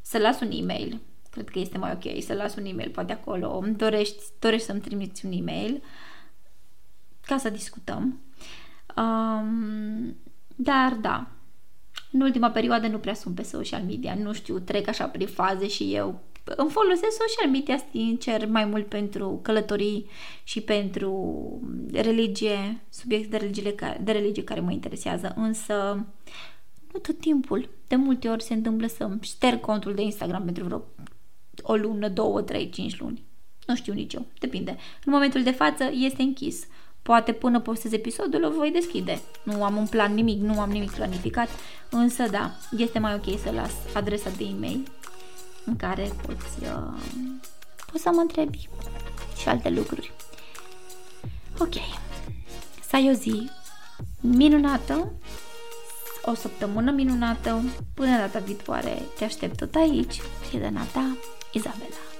să 0.00 0.18
las 0.18 0.40
un 0.40 0.50
e-mail. 0.50 1.00
Cred 1.30 1.48
că 1.48 1.58
este 1.58 1.78
mai 1.78 1.92
ok 1.92 2.22
să 2.22 2.32
las 2.32 2.56
un 2.56 2.64
e-mail, 2.64 2.90
poate 2.90 3.12
acolo. 3.12 3.58
Îmi 3.58 3.74
dorești, 3.74 4.22
dorești 4.38 4.66
să-mi 4.66 4.80
trimiți 4.80 5.26
un 5.26 5.32
e-mail 5.32 5.82
ca 7.20 7.36
să 7.36 7.50
discutăm. 7.50 8.20
Um, 8.96 10.16
dar 10.56 10.92
da, 10.92 11.26
în 12.12 12.20
ultima 12.20 12.50
perioadă 12.50 12.86
nu 12.86 12.98
prea 12.98 13.14
sunt 13.14 13.34
pe 13.34 13.42
social 13.42 13.82
media, 13.82 14.14
nu 14.14 14.32
știu, 14.32 14.58
trec 14.58 14.88
așa 14.88 15.06
prin 15.06 15.26
faze 15.26 15.68
și 15.68 15.94
eu 15.94 16.20
îmi 16.44 16.70
folosesc 16.70 17.12
social 17.12 17.50
media 17.50 17.78
sincer 17.90 18.46
mai 18.46 18.64
mult 18.64 18.86
pentru 18.86 19.40
călătorii 19.42 20.06
și 20.42 20.60
pentru 20.60 21.12
religie, 21.92 22.84
subiecte 22.88 23.28
de 23.28 23.36
religie, 23.36 23.74
care, 23.74 24.00
de 24.02 24.12
religie 24.12 24.44
care 24.44 24.60
mă 24.60 24.70
interesează, 24.70 25.32
însă 25.36 26.06
nu 26.92 26.98
tot 26.98 27.18
timpul. 27.18 27.68
De 27.88 27.96
multe 27.96 28.28
ori 28.28 28.42
se 28.42 28.54
întâmplă 28.54 28.86
să 28.86 29.10
șterg 29.20 29.60
contul 29.60 29.94
de 29.94 30.02
Instagram 30.02 30.44
pentru 30.44 30.64
vreo 30.64 30.84
o 31.62 31.74
lună, 31.74 32.08
două, 32.08 32.42
trei, 32.42 32.70
cinci 32.70 32.98
luni. 32.98 33.24
Nu 33.66 33.74
știu 33.74 33.92
nici 33.92 34.14
eu, 34.14 34.26
depinde. 34.38 34.70
În 35.04 35.12
momentul 35.12 35.42
de 35.42 35.50
față 35.50 35.90
este 35.92 36.22
închis. 36.22 36.66
Poate 37.02 37.32
până 37.32 37.60
postez 37.60 37.92
episodul 37.92 38.44
o 38.44 38.50
voi 38.50 38.70
deschide. 38.70 39.20
Nu 39.42 39.64
am 39.64 39.76
un 39.76 39.86
plan 39.86 40.14
nimic, 40.14 40.40
nu 40.40 40.60
am 40.60 40.70
nimic 40.70 40.90
planificat, 40.90 41.48
însă 41.90 42.28
da, 42.30 42.50
este 42.76 42.98
mai 42.98 43.14
ok 43.14 43.38
să 43.38 43.50
las 43.50 43.72
adresa 43.94 44.30
de 44.30 44.44
e-mail 44.44 44.88
în 45.64 45.76
care 45.76 46.12
poți, 46.26 46.62
uh, 46.62 47.00
poți 47.90 48.02
să 48.02 48.10
mă 48.12 48.20
întrebi 48.20 48.68
și 49.36 49.48
alte 49.48 49.70
lucruri. 49.70 50.12
Ok, 51.58 51.74
să 52.88 52.96
ai 52.96 53.10
o 53.10 53.12
zi 53.12 53.50
minunată, 54.20 55.12
o 56.24 56.34
săptămână 56.34 56.90
minunată, 56.90 57.62
până 57.94 58.16
data 58.16 58.38
viitoare 58.38 59.02
te 59.18 59.24
aștept 59.24 59.56
tot 59.56 59.74
aici, 59.74 60.20
prietena 60.48 60.82
ta, 60.92 61.16
Izabela. 61.52 62.13